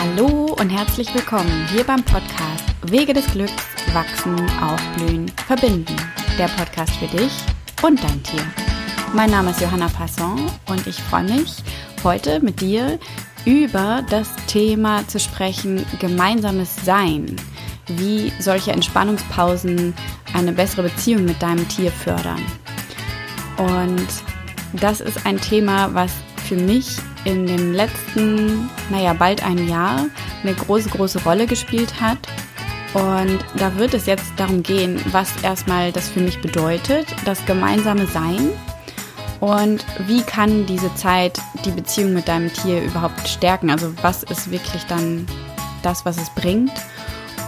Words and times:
Hallo 0.00 0.56
und 0.60 0.70
herzlich 0.70 1.12
willkommen 1.12 1.66
hier 1.72 1.82
beim 1.82 2.04
Podcast 2.04 2.64
Wege 2.82 3.12
des 3.12 3.26
Glücks, 3.32 3.64
Wachsen, 3.92 4.36
Aufblühen, 4.62 5.28
Verbinden. 5.48 5.96
Der 6.38 6.46
Podcast 6.46 6.92
für 6.98 7.08
dich 7.08 7.32
und 7.82 8.00
dein 8.04 8.22
Tier. 8.22 8.44
Mein 9.12 9.30
Name 9.30 9.50
ist 9.50 9.60
Johanna 9.60 9.88
Passon 9.88 10.48
und 10.68 10.86
ich 10.86 11.02
freue 11.02 11.24
mich, 11.24 11.52
heute 12.04 12.38
mit 12.38 12.60
dir 12.60 13.00
über 13.44 14.04
das 14.08 14.28
Thema 14.46 15.04
zu 15.08 15.18
sprechen, 15.18 15.84
gemeinsames 15.98 16.76
Sein. 16.84 17.34
Wie 17.88 18.32
solche 18.38 18.70
Entspannungspausen 18.70 19.94
eine 20.32 20.52
bessere 20.52 20.84
Beziehung 20.84 21.24
mit 21.24 21.42
deinem 21.42 21.66
Tier 21.66 21.90
fördern. 21.90 22.44
Und 23.56 24.06
das 24.74 25.00
ist 25.00 25.26
ein 25.26 25.40
Thema, 25.40 25.92
was 25.92 26.12
für 26.48 26.56
mich 26.56 26.98
in 27.24 27.46
dem 27.46 27.72
letzten, 27.72 28.70
naja, 28.90 29.12
bald 29.12 29.42
ein 29.42 29.68
Jahr 29.68 30.06
eine 30.42 30.54
große, 30.54 30.90
große 30.90 31.22
Rolle 31.24 31.46
gespielt 31.46 32.00
hat. 32.00 32.18
Und 32.94 33.38
da 33.56 33.76
wird 33.76 33.94
es 33.94 34.06
jetzt 34.06 34.32
darum 34.36 34.62
gehen, 34.62 35.00
was 35.12 35.30
erstmal 35.42 35.92
das 35.92 36.08
für 36.08 36.20
mich 36.20 36.40
bedeutet, 36.40 37.06
das 37.24 37.44
gemeinsame 37.44 38.06
Sein. 38.06 38.50
Und 39.40 39.84
wie 40.06 40.22
kann 40.22 40.66
diese 40.66 40.92
Zeit 40.94 41.38
die 41.64 41.70
Beziehung 41.70 42.12
mit 42.12 42.26
deinem 42.28 42.52
Tier 42.52 42.82
überhaupt 42.82 43.28
stärken? 43.28 43.70
Also 43.70 43.92
was 44.02 44.22
ist 44.24 44.50
wirklich 44.50 44.84
dann 44.86 45.26
das, 45.82 46.04
was 46.04 46.16
es 46.16 46.30
bringt? 46.30 46.72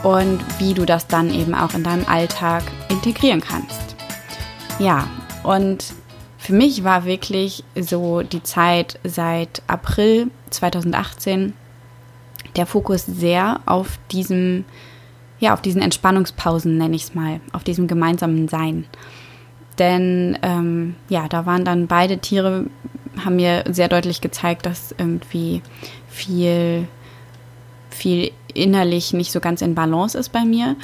Und 0.02 0.40
wie 0.58 0.72
du 0.72 0.86
das 0.86 1.06
dann 1.06 1.32
eben 1.32 1.54
auch 1.54 1.74
in 1.74 1.82
deinem 1.82 2.06
Alltag 2.06 2.62
integrieren 2.88 3.40
kannst. 3.40 3.96
Ja, 4.78 5.06
und 5.42 5.92
für 6.50 6.56
mich 6.56 6.82
war 6.82 7.04
wirklich 7.04 7.62
so 7.80 8.22
die 8.22 8.42
Zeit 8.42 8.98
seit 9.04 9.62
April 9.68 10.32
2018 10.50 11.52
der 12.56 12.66
Fokus 12.66 13.06
sehr 13.06 13.60
auf 13.66 14.00
diesem, 14.10 14.64
ja, 15.38 15.54
auf 15.54 15.62
diesen 15.62 15.80
Entspannungspausen, 15.80 16.76
nenne 16.76 16.96
ich 16.96 17.04
es 17.04 17.14
mal, 17.14 17.40
auf 17.52 17.62
diesem 17.62 17.86
gemeinsamen 17.86 18.48
Sein. 18.48 18.86
Denn 19.78 20.38
ähm, 20.42 20.96
ja, 21.08 21.28
da 21.28 21.46
waren 21.46 21.64
dann 21.64 21.86
beide 21.86 22.18
Tiere, 22.18 22.66
haben 23.24 23.36
mir 23.36 23.62
sehr 23.70 23.86
deutlich 23.86 24.20
gezeigt, 24.20 24.66
dass 24.66 24.92
irgendwie 24.98 25.62
viel, 26.08 26.88
viel 27.90 28.32
innerlich 28.54 29.12
nicht 29.12 29.30
so 29.30 29.38
ganz 29.38 29.62
in 29.62 29.76
Balance 29.76 30.18
ist 30.18 30.30
bei 30.30 30.44
mir. 30.44 30.74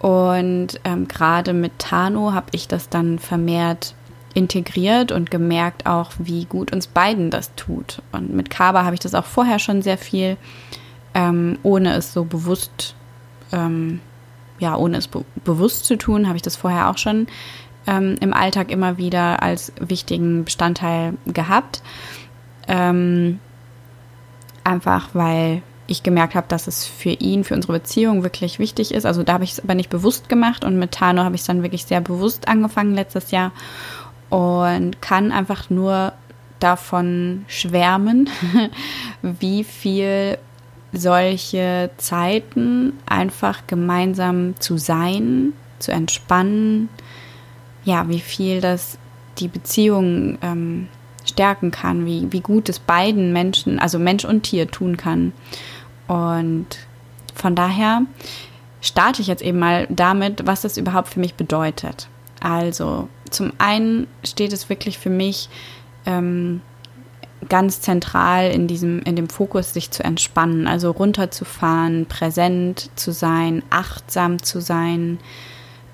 Und 0.00 0.80
ähm, 0.82 1.06
gerade 1.06 1.52
mit 1.52 1.78
Tano 1.78 2.32
habe 2.32 2.46
ich 2.50 2.66
das 2.66 2.88
dann 2.88 3.20
vermehrt 3.20 3.94
integriert 4.34 5.12
und 5.12 5.30
gemerkt 5.30 5.86
auch, 5.86 6.12
wie 6.18 6.44
gut 6.44 6.72
uns 6.72 6.86
beiden 6.86 7.30
das 7.30 7.54
tut. 7.54 8.02
Und 8.12 8.32
mit 8.32 8.50
Kaba 8.50 8.84
habe 8.84 8.94
ich 8.94 9.00
das 9.00 9.14
auch 9.14 9.24
vorher 9.24 9.58
schon 9.58 9.82
sehr 9.82 9.98
viel, 9.98 10.36
ähm, 11.14 11.58
ohne 11.62 11.94
es 11.94 12.12
so 12.12 12.24
bewusst, 12.24 12.94
ähm, 13.52 14.00
ja, 14.58 14.76
ohne 14.76 14.98
es 14.98 15.08
be 15.08 15.24
bewusst 15.44 15.84
zu 15.84 15.96
tun, 15.96 16.26
habe 16.26 16.36
ich 16.36 16.42
das 16.42 16.56
vorher 16.56 16.88
auch 16.88 16.98
schon 16.98 17.26
ähm, 17.86 18.16
im 18.20 18.32
Alltag 18.32 18.70
immer 18.70 18.96
wieder 18.96 19.42
als 19.42 19.72
wichtigen 19.80 20.44
Bestandteil 20.44 21.14
gehabt. 21.26 21.82
Ähm, 22.68 23.40
einfach 24.64 25.10
weil 25.14 25.62
ich 25.88 26.02
gemerkt 26.02 26.34
habe, 26.34 26.46
dass 26.48 26.66
es 26.66 26.86
für 26.86 27.10
ihn, 27.10 27.44
für 27.44 27.54
unsere 27.54 27.74
Beziehung 27.74 28.22
wirklich 28.22 28.58
wichtig 28.58 28.94
ist. 28.94 29.04
Also 29.04 29.22
da 29.22 29.34
habe 29.34 29.44
ich 29.44 29.52
es 29.52 29.60
aber 29.60 29.74
nicht 29.74 29.90
bewusst 29.90 30.28
gemacht 30.28 30.64
und 30.64 30.78
mit 30.78 30.92
Tano 30.92 31.24
habe 31.24 31.34
ich 31.34 31.42
es 31.42 31.46
dann 31.46 31.62
wirklich 31.62 31.84
sehr 31.84 32.00
bewusst 32.00 32.48
angefangen 32.48 32.94
letztes 32.94 33.30
Jahr 33.30 33.52
und 34.32 35.02
kann 35.02 35.30
einfach 35.30 35.68
nur 35.68 36.14
davon 36.58 37.44
schwärmen, 37.48 38.30
wie 39.22 39.62
viel 39.62 40.38
solche 40.90 41.90
Zeiten 41.98 42.94
einfach 43.04 43.66
gemeinsam 43.66 44.58
zu 44.58 44.78
sein, 44.78 45.52
zu 45.80 45.92
entspannen, 45.92 46.88
ja, 47.84 48.08
wie 48.08 48.20
viel 48.20 48.62
das 48.62 48.96
die 49.36 49.48
Beziehung 49.48 50.38
ähm, 50.40 50.88
stärken 51.26 51.70
kann, 51.70 52.06
wie, 52.06 52.32
wie 52.32 52.40
gut 52.40 52.70
es 52.70 52.78
beiden 52.78 53.34
Menschen, 53.34 53.78
also 53.78 53.98
Mensch 53.98 54.24
und 54.24 54.44
Tier 54.44 54.66
tun 54.66 54.96
kann. 54.96 55.34
Und 56.08 56.68
von 57.34 57.54
daher 57.54 58.00
starte 58.80 59.20
ich 59.20 59.28
jetzt 59.28 59.42
eben 59.42 59.58
mal 59.58 59.86
damit, 59.90 60.46
was 60.46 60.62
das 60.62 60.78
überhaupt 60.78 61.10
für 61.10 61.20
mich 61.20 61.34
bedeutet. 61.34 62.08
Also 62.42 63.08
zum 63.30 63.52
einen 63.58 64.08
steht 64.24 64.52
es 64.52 64.68
wirklich 64.68 64.98
für 64.98 65.10
mich 65.10 65.48
ähm, 66.06 66.60
ganz 67.48 67.80
zentral 67.80 68.50
in 68.50 68.66
diesem, 68.66 69.00
in 69.02 69.14
dem 69.14 69.28
Fokus, 69.28 69.72
sich 69.72 69.90
zu 69.92 70.02
entspannen, 70.02 70.66
also 70.66 70.90
runterzufahren, 70.90 72.06
präsent 72.06 72.90
zu 72.96 73.12
sein, 73.12 73.62
achtsam 73.70 74.42
zu 74.42 74.60
sein, 74.60 75.18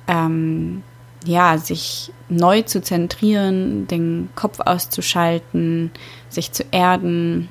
ähm, 0.06 0.82
ja, 1.26 1.58
sich 1.58 2.12
neu 2.30 2.62
zu 2.62 2.80
zentrieren, 2.80 3.86
den 3.86 4.30
Kopf 4.34 4.60
auszuschalten, 4.60 5.90
sich 6.30 6.52
zu 6.52 6.64
erden. 6.70 7.50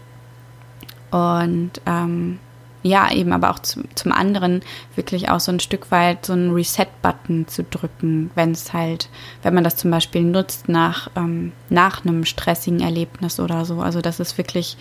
Und 1.11 1.71
ähm, 1.85 2.39
ja, 2.83 3.11
eben 3.11 3.33
aber 3.33 3.49
auch 3.49 3.59
zum, 3.59 3.83
zum 3.95 4.11
anderen 4.11 4.61
wirklich 4.95 5.29
auch 5.29 5.39
so 5.39 5.51
ein 5.51 5.59
Stück 5.59 5.91
weit 5.91 6.25
so 6.25 6.33
einen 6.33 6.53
Reset-Button 6.53 7.47
zu 7.47 7.63
drücken, 7.63 8.31
wenn 8.35 8.51
es 8.51 8.73
halt, 8.73 9.09
wenn 9.41 9.53
man 9.53 9.63
das 9.63 9.75
zum 9.75 9.91
Beispiel 9.91 10.21
nutzt 10.21 10.69
nach, 10.69 11.09
ähm, 11.15 11.51
nach 11.69 12.05
einem 12.05 12.25
stressigen 12.25 12.79
Erlebnis 12.79 13.39
oder 13.39 13.65
so. 13.65 13.81
Also 13.81 14.01
das 14.01 14.19
ist 14.19 14.37
wirklich 14.37 14.77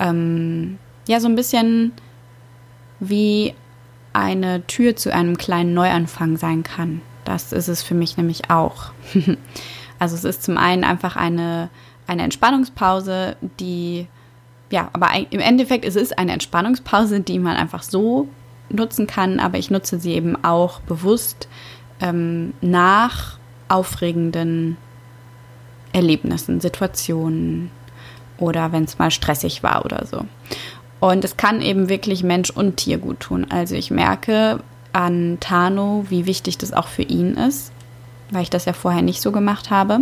ähm, 0.00 0.78
ja 1.06 1.20
so 1.20 1.28
ein 1.28 1.36
bisschen 1.36 1.92
wie 3.00 3.54
eine 4.12 4.66
Tür 4.66 4.96
zu 4.96 5.12
einem 5.12 5.36
kleinen 5.36 5.74
Neuanfang 5.74 6.36
sein 6.36 6.62
kann. 6.62 7.02
Das 7.24 7.52
ist 7.52 7.68
es 7.68 7.82
für 7.82 7.94
mich 7.94 8.16
nämlich 8.16 8.50
auch. 8.50 8.92
also 9.98 10.16
es 10.16 10.24
ist 10.24 10.42
zum 10.42 10.58
einen 10.58 10.84
einfach 10.84 11.16
eine, 11.16 11.68
eine 12.06 12.22
Entspannungspause, 12.22 13.36
die 13.60 14.06
ja, 14.72 14.88
aber 14.94 15.10
im 15.30 15.40
Endeffekt 15.40 15.84
ist 15.84 15.96
es 15.96 16.12
eine 16.12 16.32
Entspannungspause, 16.32 17.20
die 17.20 17.38
man 17.38 17.56
einfach 17.56 17.82
so 17.82 18.26
nutzen 18.70 19.06
kann, 19.06 19.38
aber 19.38 19.58
ich 19.58 19.70
nutze 19.70 20.00
sie 20.00 20.14
eben 20.14 20.42
auch 20.42 20.80
bewusst 20.80 21.46
ähm, 22.00 22.54
nach 22.62 23.36
aufregenden 23.68 24.78
Erlebnissen, 25.92 26.62
Situationen 26.62 27.70
oder 28.38 28.72
wenn 28.72 28.84
es 28.84 28.98
mal 28.98 29.10
stressig 29.10 29.62
war 29.62 29.84
oder 29.84 30.06
so. 30.06 30.24
Und 31.00 31.22
es 31.22 31.36
kann 31.36 31.60
eben 31.60 31.90
wirklich 31.90 32.22
Mensch 32.22 32.48
und 32.48 32.78
Tier 32.78 32.96
gut 32.96 33.20
tun. 33.20 33.46
Also 33.50 33.74
ich 33.74 33.90
merke 33.90 34.60
an 34.94 35.36
Tano, 35.38 36.06
wie 36.08 36.24
wichtig 36.24 36.56
das 36.56 36.72
auch 36.72 36.88
für 36.88 37.02
ihn 37.02 37.34
ist, 37.34 37.72
weil 38.30 38.42
ich 38.42 38.50
das 38.50 38.64
ja 38.64 38.72
vorher 38.72 39.02
nicht 39.02 39.20
so 39.20 39.32
gemacht 39.32 39.70
habe. 39.70 40.00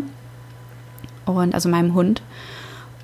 Und 1.27 1.55
also 1.55 1.69
meinem 1.69 1.95
Hund. 1.95 2.23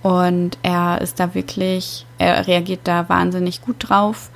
Und 0.03 0.59
er 0.63 1.01
ist 1.01 1.19
da 1.19 1.35
wirklich, 1.35 2.07
er 2.19 2.47
reagiert 2.47 2.81
da 2.85 3.09
wahnsinnig 3.09 3.61
gut 3.63 3.77
drauf 3.79 4.31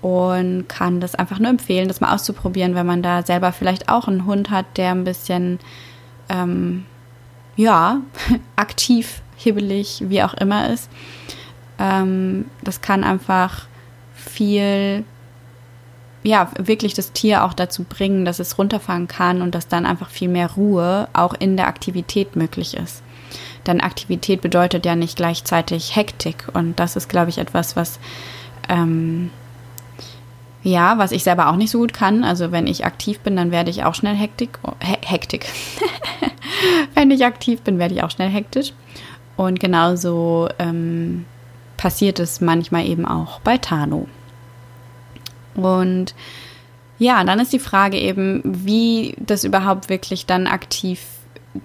und 0.00 0.68
kann 0.68 1.00
das 1.00 1.14
einfach 1.14 1.38
nur 1.38 1.50
empfehlen, 1.50 1.88
das 1.88 2.00
mal 2.00 2.14
auszuprobieren, 2.14 2.74
wenn 2.74 2.86
man 2.86 3.02
da 3.02 3.22
selber 3.22 3.52
vielleicht 3.52 3.88
auch 3.88 4.06
einen 4.06 4.26
Hund 4.26 4.50
hat, 4.50 4.66
der 4.76 4.92
ein 4.92 5.04
bisschen, 5.04 5.58
ähm, 6.28 6.84
ja, 7.56 8.00
aktiv, 8.56 9.22
hibbelig, 9.36 10.04
wie 10.06 10.22
auch 10.22 10.34
immer 10.34 10.70
ist. 10.70 10.88
Ähm, 11.78 12.46
das 12.62 12.80
kann 12.80 13.02
einfach 13.02 13.66
viel, 14.14 15.04
ja, 16.22 16.50
wirklich 16.58 16.94
das 16.94 17.12
Tier 17.12 17.44
auch 17.44 17.54
dazu 17.54 17.84
bringen, 17.84 18.24
dass 18.24 18.38
es 18.38 18.58
runterfahren 18.58 19.08
kann 19.08 19.42
und 19.42 19.54
dass 19.54 19.66
dann 19.68 19.86
einfach 19.86 20.10
viel 20.10 20.28
mehr 20.28 20.52
Ruhe 20.52 21.08
auch 21.12 21.34
in 21.34 21.56
der 21.56 21.66
Aktivität 21.66 22.36
möglich 22.36 22.76
ist. 22.76 23.02
Denn 23.68 23.82
Aktivität 23.82 24.40
bedeutet 24.40 24.86
ja 24.86 24.96
nicht 24.96 25.16
gleichzeitig 25.16 25.94
Hektik. 25.94 26.48
Und 26.54 26.80
das 26.80 26.96
ist, 26.96 27.08
glaube 27.08 27.28
ich, 27.28 27.36
etwas, 27.36 27.76
was, 27.76 28.00
ähm, 28.68 29.30
ja, 30.62 30.96
was 30.96 31.12
ich 31.12 31.22
selber 31.22 31.48
auch 31.48 31.56
nicht 31.56 31.70
so 31.70 31.78
gut 31.78 31.92
kann. 31.92 32.24
Also 32.24 32.50
wenn 32.50 32.66
ich 32.66 32.86
aktiv 32.86 33.20
bin, 33.20 33.36
dann 33.36 33.52
werde 33.52 33.70
ich 33.70 33.84
auch 33.84 33.94
schnell 33.94 34.16
Hektik. 34.16 34.58
Oh, 34.62 34.72
He 34.82 34.96
Hektik. 35.04 35.46
wenn 36.94 37.10
ich 37.10 37.26
aktiv 37.26 37.60
bin, 37.60 37.78
werde 37.78 37.94
ich 37.94 38.02
auch 38.02 38.10
schnell 38.10 38.30
hektisch. 38.30 38.72
Und 39.36 39.60
genauso 39.60 40.48
ähm, 40.58 41.26
passiert 41.76 42.18
es 42.18 42.40
manchmal 42.40 42.86
eben 42.86 43.04
auch 43.04 43.38
bei 43.40 43.58
Tano. 43.58 44.08
Und 45.54 46.14
ja, 46.98 47.22
dann 47.22 47.38
ist 47.38 47.52
die 47.52 47.58
Frage 47.58 47.98
eben, 47.98 48.42
wie 48.44 49.14
das 49.18 49.44
überhaupt 49.44 49.90
wirklich 49.90 50.24
dann 50.24 50.46
aktiv 50.46 51.00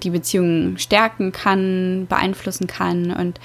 die 0.01 0.09
Beziehung 0.09 0.77
stärken 0.77 1.31
kann, 1.31 2.07
beeinflussen 2.07 2.67
kann. 2.67 3.11
Und 3.11 3.39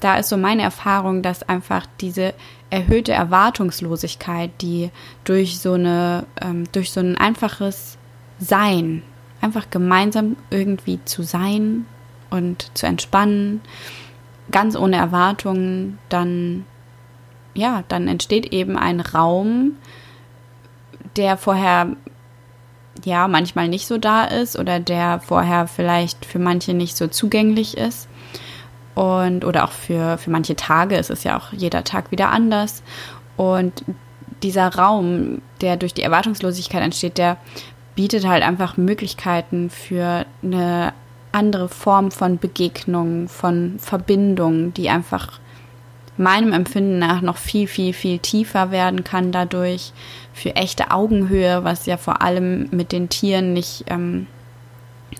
da 0.00 0.16
ist 0.16 0.28
so 0.28 0.36
meine 0.36 0.62
Erfahrung, 0.62 1.22
dass 1.22 1.48
einfach 1.48 1.86
diese 2.00 2.34
erhöhte 2.70 3.12
Erwartungslosigkeit, 3.12 4.50
die 4.60 4.90
durch 5.24 5.58
so 5.58 5.74
eine, 5.74 6.26
ähm, 6.42 6.64
durch 6.72 6.92
so 6.92 7.00
ein 7.00 7.16
einfaches 7.16 7.98
Sein, 8.38 9.02
einfach 9.40 9.70
gemeinsam 9.70 10.36
irgendwie 10.50 10.98
zu 11.04 11.22
sein 11.22 11.86
und 12.30 12.70
zu 12.74 12.86
entspannen, 12.86 13.60
ganz 14.50 14.76
ohne 14.76 14.96
Erwartungen, 14.96 15.98
dann 16.08 16.64
ja, 17.54 17.84
dann 17.88 18.08
entsteht 18.08 18.52
eben 18.52 18.76
ein 18.76 19.00
Raum, 19.00 19.76
der 21.16 21.36
vorher 21.36 21.88
ja 23.04 23.28
manchmal 23.28 23.68
nicht 23.68 23.86
so 23.86 23.98
da 23.98 24.24
ist 24.24 24.58
oder 24.58 24.80
der 24.80 25.20
vorher 25.20 25.66
vielleicht 25.66 26.24
für 26.24 26.38
manche 26.38 26.74
nicht 26.74 26.96
so 26.96 27.08
zugänglich 27.08 27.76
ist. 27.76 28.08
Und 28.94 29.44
oder 29.44 29.64
auch 29.64 29.72
für, 29.72 30.18
für 30.18 30.30
manche 30.30 30.54
Tage 30.54 30.96
ist 30.96 31.10
es 31.10 31.24
ja 31.24 31.36
auch 31.36 31.52
jeder 31.52 31.82
Tag 31.82 32.10
wieder 32.12 32.30
anders. 32.30 32.82
Und 33.36 33.84
dieser 34.42 34.74
Raum, 34.74 35.42
der 35.60 35.76
durch 35.76 35.94
die 35.94 36.02
Erwartungslosigkeit 36.02 36.82
entsteht, 36.82 37.18
der 37.18 37.38
bietet 37.96 38.26
halt 38.26 38.42
einfach 38.42 38.76
Möglichkeiten 38.76 39.70
für 39.70 40.26
eine 40.42 40.92
andere 41.32 41.68
Form 41.68 42.10
von 42.10 42.38
Begegnung, 42.38 43.28
von 43.28 43.78
Verbindung, 43.78 44.72
die 44.74 44.88
einfach 44.88 45.40
meinem 46.16 46.52
Empfinden 46.52 46.98
nach 46.98 47.20
noch 47.20 47.36
viel, 47.36 47.66
viel, 47.66 47.92
viel 47.92 48.18
tiefer 48.18 48.70
werden 48.70 49.04
kann 49.04 49.32
dadurch, 49.32 49.92
für 50.32 50.56
echte 50.56 50.90
Augenhöhe, 50.90 51.64
was 51.64 51.86
ja 51.86 51.96
vor 51.96 52.22
allem 52.22 52.68
mit 52.70 52.92
den 52.92 53.08
Tieren 53.08 53.52
nicht, 53.52 53.84
ähm, 53.88 54.26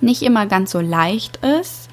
nicht 0.00 0.23
immer 0.23 0.46
ganz 0.46 0.73
so 0.73 0.81
leicht 0.81 1.38
ist, 1.38 1.88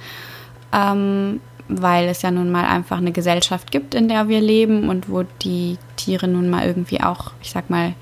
ähm, 0.73 1.39
weil 1.67 2.09
es 2.09 2.21
ja 2.23 2.31
nun 2.31 2.51
mal 2.51 2.65
einfach 2.65 2.97
eine 2.97 3.11
Gesellschaft 3.11 3.71
gibt, 3.71 3.93
in 3.95 4.07
der 4.07 4.27
wir 4.27 4.41
leben 4.41 4.89
und 4.89 5.09
wo 5.09 5.23
die 5.43 5.77
Tiere 5.95 6.27
nun 6.27 6.49
mal 6.49 6.65
irgendwie 6.65 7.01
auch, 7.01 7.31
ich 7.41 7.51
sag 7.51 7.69
mal, 7.69 7.93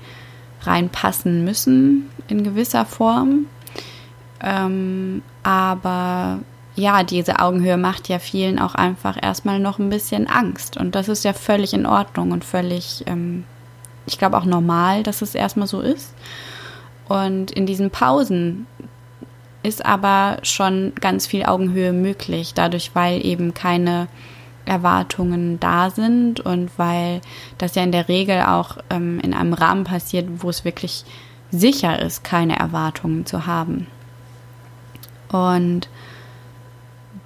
reinpassen 0.62 1.44
müssen 1.44 2.10
in 2.28 2.42
gewisser 2.42 2.84
Form. 2.84 3.46
Ähm, 4.42 5.22
aber 5.42 6.40
ja, 6.80 7.02
diese 7.02 7.38
Augenhöhe 7.38 7.76
macht 7.76 8.08
ja 8.08 8.18
vielen 8.18 8.58
auch 8.58 8.74
einfach 8.74 9.16
erstmal 9.20 9.60
noch 9.60 9.78
ein 9.78 9.90
bisschen 9.90 10.26
Angst. 10.26 10.76
Und 10.76 10.94
das 10.94 11.08
ist 11.08 11.24
ja 11.24 11.32
völlig 11.32 11.74
in 11.74 11.86
Ordnung 11.86 12.32
und 12.32 12.44
völlig, 12.44 13.04
ähm, 13.06 13.44
ich 14.06 14.18
glaube 14.18 14.36
auch 14.36 14.44
normal, 14.44 15.02
dass 15.02 15.22
es 15.22 15.34
erstmal 15.34 15.66
so 15.66 15.80
ist. 15.80 16.14
Und 17.08 17.50
in 17.50 17.66
diesen 17.66 17.90
Pausen 17.90 18.66
ist 19.62 19.84
aber 19.84 20.38
schon 20.42 20.92
ganz 21.00 21.26
viel 21.26 21.44
Augenhöhe 21.44 21.92
möglich, 21.92 22.54
dadurch, 22.54 22.94
weil 22.94 23.24
eben 23.24 23.52
keine 23.52 24.08
Erwartungen 24.64 25.60
da 25.60 25.90
sind 25.90 26.40
und 26.40 26.70
weil 26.78 27.20
das 27.58 27.74
ja 27.74 27.82
in 27.82 27.92
der 27.92 28.08
Regel 28.08 28.42
auch 28.42 28.78
ähm, 28.88 29.20
in 29.20 29.34
einem 29.34 29.52
Rahmen 29.52 29.84
passiert, 29.84 30.26
wo 30.38 30.48
es 30.48 30.64
wirklich 30.64 31.04
sicher 31.50 32.00
ist, 32.00 32.24
keine 32.24 32.58
Erwartungen 32.58 33.26
zu 33.26 33.46
haben. 33.46 33.86
Und 35.30 35.88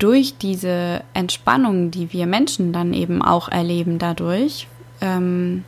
durch 0.05 0.37
diese 0.37 1.03
Entspannung, 1.15 1.91
die 1.91 2.12
wir 2.12 2.27
Menschen 2.27 2.75
dann 2.75 2.93
eben 2.93 3.23
auch 3.23 3.49
erleben 3.49 3.99
dadurch, 3.99 4.69
ähm, 5.01 5.65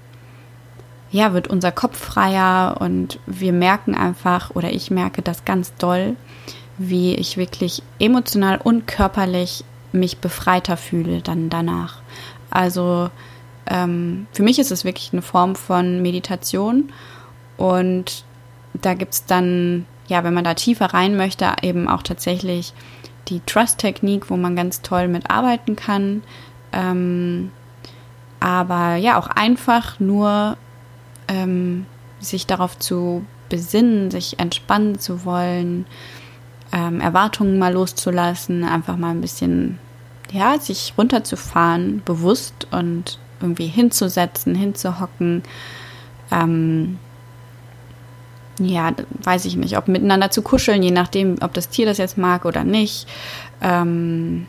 ja, 1.10 1.32
wird 1.32 1.48
unser 1.48 1.72
Kopf 1.72 1.96
freier 1.96 2.76
und 2.78 3.18
wir 3.24 3.54
merken 3.54 3.94
einfach, 3.94 4.50
oder 4.50 4.70
ich 4.70 4.90
merke 4.90 5.22
das 5.22 5.46
ganz 5.46 5.74
doll, 5.76 6.16
wie 6.76 7.14
ich 7.14 7.38
wirklich 7.38 7.82
emotional 7.98 8.60
und 8.62 8.86
körperlich 8.86 9.64
mich 9.92 10.18
befreiter 10.18 10.76
fühle 10.76 11.22
dann 11.22 11.48
danach. 11.48 12.02
Also 12.50 13.08
ähm, 13.66 14.26
für 14.32 14.42
mich 14.42 14.58
ist 14.58 14.70
es 14.70 14.84
wirklich 14.84 15.14
eine 15.14 15.22
Form 15.22 15.56
von 15.56 16.02
Meditation 16.02 16.92
und 17.56 18.26
da 18.74 18.92
gibt 18.92 19.14
es 19.14 19.24
dann, 19.24 19.86
ja, 20.08 20.24
wenn 20.24 20.34
man 20.34 20.44
da 20.44 20.52
tiefer 20.52 20.92
rein 20.92 21.16
möchte, 21.16 21.50
eben 21.62 21.88
auch 21.88 22.02
tatsächlich 22.02 22.74
die 23.28 23.40
Trust-Technik, 23.40 24.30
wo 24.30 24.36
man 24.36 24.56
ganz 24.56 24.82
toll 24.82 25.08
mit 25.08 25.30
arbeiten 25.30 25.76
kann. 25.76 26.22
Ähm, 26.72 27.50
aber 28.40 28.96
ja, 28.96 29.18
auch 29.18 29.28
einfach 29.28 29.98
nur 29.98 30.56
ähm, 31.28 31.86
sich 32.20 32.46
darauf 32.46 32.78
zu 32.78 33.24
besinnen, 33.48 34.10
sich 34.10 34.38
entspannen 34.38 34.98
zu 34.98 35.24
wollen, 35.24 35.86
ähm, 36.72 37.00
Erwartungen 37.00 37.58
mal 37.58 37.72
loszulassen, 37.72 38.64
einfach 38.64 38.96
mal 38.96 39.10
ein 39.10 39.20
bisschen, 39.20 39.78
ja, 40.32 40.58
sich 40.58 40.94
runterzufahren, 40.98 42.02
bewusst 42.04 42.66
und 42.70 43.18
irgendwie 43.40 43.66
hinzusetzen, 43.66 44.54
hinzuhocken. 44.54 45.42
Ähm, 46.30 46.98
ja, 48.58 48.92
weiß 49.22 49.44
ich 49.44 49.56
nicht, 49.56 49.76
ob 49.76 49.88
miteinander 49.88 50.30
zu 50.30 50.42
kuscheln, 50.42 50.82
je 50.82 50.90
nachdem, 50.90 51.36
ob 51.42 51.52
das 51.54 51.68
Tier 51.68 51.86
das 51.86 51.98
jetzt 51.98 52.16
mag 52.16 52.44
oder 52.44 52.64
nicht. 52.64 53.06
Ähm, 53.60 54.46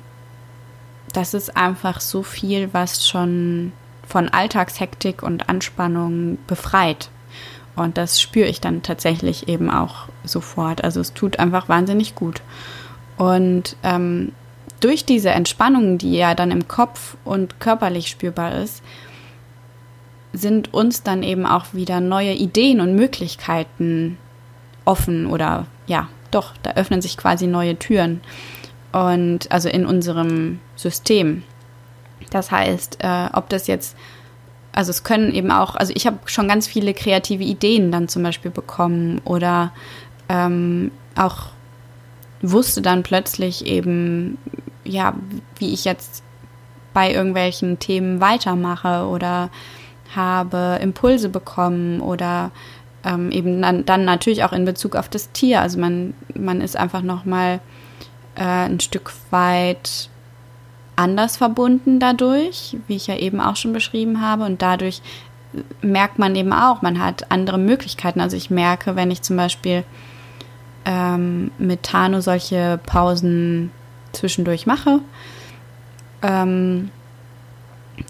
das 1.13 1.33
ist 1.33 1.57
einfach 1.57 1.99
so 1.99 2.23
viel, 2.23 2.69
was 2.73 3.07
schon 3.07 3.71
von 4.07 4.29
Alltagshektik 4.29 5.23
und 5.23 5.49
Anspannung 5.49 6.37
befreit. 6.47 7.09
Und 7.75 7.97
das 7.97 8.19
spüre 8.19 8.47
ich 8.47 8.61
dann 8.61 8.81
tatsächlich 8.81 9.47
eben 9.47 9.69
auch 9.69 10.07
sofort. 10.23 10.83
Also 10.83 10.99
es 10.99 11.13
tut 11.13 11.39
einfach 11.39 11.69
wahnsinnig 11.69 12.15
gut. 12.15 12.41
Und 13.17 13.75
ähm, 13.83 14.31
durch 14.79 15.05
diese 15.05 15.29
Entspannung, 15.29 15.97
die 15.97 16.15
ja 16.15 16.33
dann 16.33 16.51
im 16.51 16.67
Kopf 16.67 17.17
und 17.23 17.59
körperlich 17.59 18.07
spürbar 18.07 18.55
ist, 18.55 18.81
sind 20.33 20.73
uns 20.73 21.03
dann 21.03 21.23
eben 21.23 21.45
auch 21.45 21.73
wieder 21.73 21.99
neue 21.99 22.33
Ideen 22.33 22.81
und 22.81 22.95
Möglichkeiten 22.95 24.17
offen 24.85 25.25
oder 25.27 25.65
ja, 25.87 26.09
doch, 26.31 26.53
da 26.63 26.71
öffnen 26.71 27.01
sich 27.01 27.17
quasi 27.17 27.47
neue 27.47 27.77
Türen. 27.77 28.21
Und 28.91 29.51
also 29.51 29.69
in 29.69 29.85
unserem 29.85 30.59
System. 30.75 31.43
Das 32.29 32.51
heißt, 32.51 32.97
äh, 33.01 33.27
ob 33.33 33.49
das 33.49 33.67
jetzt, 33.67 33.95
also 34.71 34.89
es 34.91 35.03
können 35.03 35.33
eben 35.33 35.51
auch, 35.51 35.75
also 35.75 35.93
ich 35.95 36.07
habe 36.07 36.19
schon 36.25 36.47
ganz 36.47 36.67
viele 36.67 36.93
kreative 36.93 37.43
Ideen 37.43 37.91
dann 37.91 38.07
zum 38.07 38.23
Beispiel 38.23 38.51
bekommen 38.51 39.21
oder 39.23 39.71
ähm, 40.29 40.91
auch 41.15 41.47
wusste 42.41 42.81
dann 42.81 43.03
plötzlich 43.03 43.65
eben, 43.65 44.37
ja, 44.83 45.13
wie 45.57 45.73
ich 45.73 45.85
jetzt 45.85 46.23
bei 46.93 47.11
irgendwelchen 47.11 47.79
Themen 47.79 48.21
weitermache 48.21 49.05
oder 49.05 49.49
habe 50.15 50.79
Impulse 50.81 51.29
bekommen 51.29 52.01
oder 52.01 52.51
ähm, 53.03 53.31
eben 53.31 53.61
dann, 53.61 53.85
dann, 53.85 54.05
natürlich 54.05 54.43
auch 54.43 54.53
in 54.53 54.65
Bezug 54.65 54.95
auf 54.95 55.09
das 55.09 55.31
Tier. 55.31 55.61
Also 55.61 55.79
man, 55.79 56.13
man 56.35 56.61
ist 56.61 56.75
einfach 56.75 57.01
nochmal 57.01 57.59
äh, 58.35 58.43
ein 58.43 58.79
Stück 58.79 59.13
weit 59.29 60.09
anders 60.95 61.37
verbunden 61.37 61.99
dadurch, 61.99 62.77
wie 62.87 62.95
ich 62.95 63.07
ja 63.07 63.15
eben 63.15 63.39
auch 63.39 63.55
schon 63.55 63.73
beschrieben 63.73 64.21
habe. 64.21 64.45
Und 64.45 64.61
dadurch 64.61 65.01
merkt 65.81 66.19
man 66.19 66.35
eben 66.35 66.53
auch, 66.53 66.81
man 66.81 66.99
hat 66.99 67.31
andere 67.31 67.57
Möglichkeiten. 67.57 68.19
Also 68.19 68.35
ich 68.35 68.49
merke, 68.49 68.95
wenn 68.95 69.11
ich 69.11 69.21
zum 69.21 69.37
Beispiel 69.37 69.83
ähm, 70.85 71.51
mit 71.57 71.83
Tano 71.83 72.21
solche 72.21 72.79
Pausen 72.85 73.71
zwischendurch 74.11 74.65
mache, 74.65 74.99
ähm, 76.21 76.89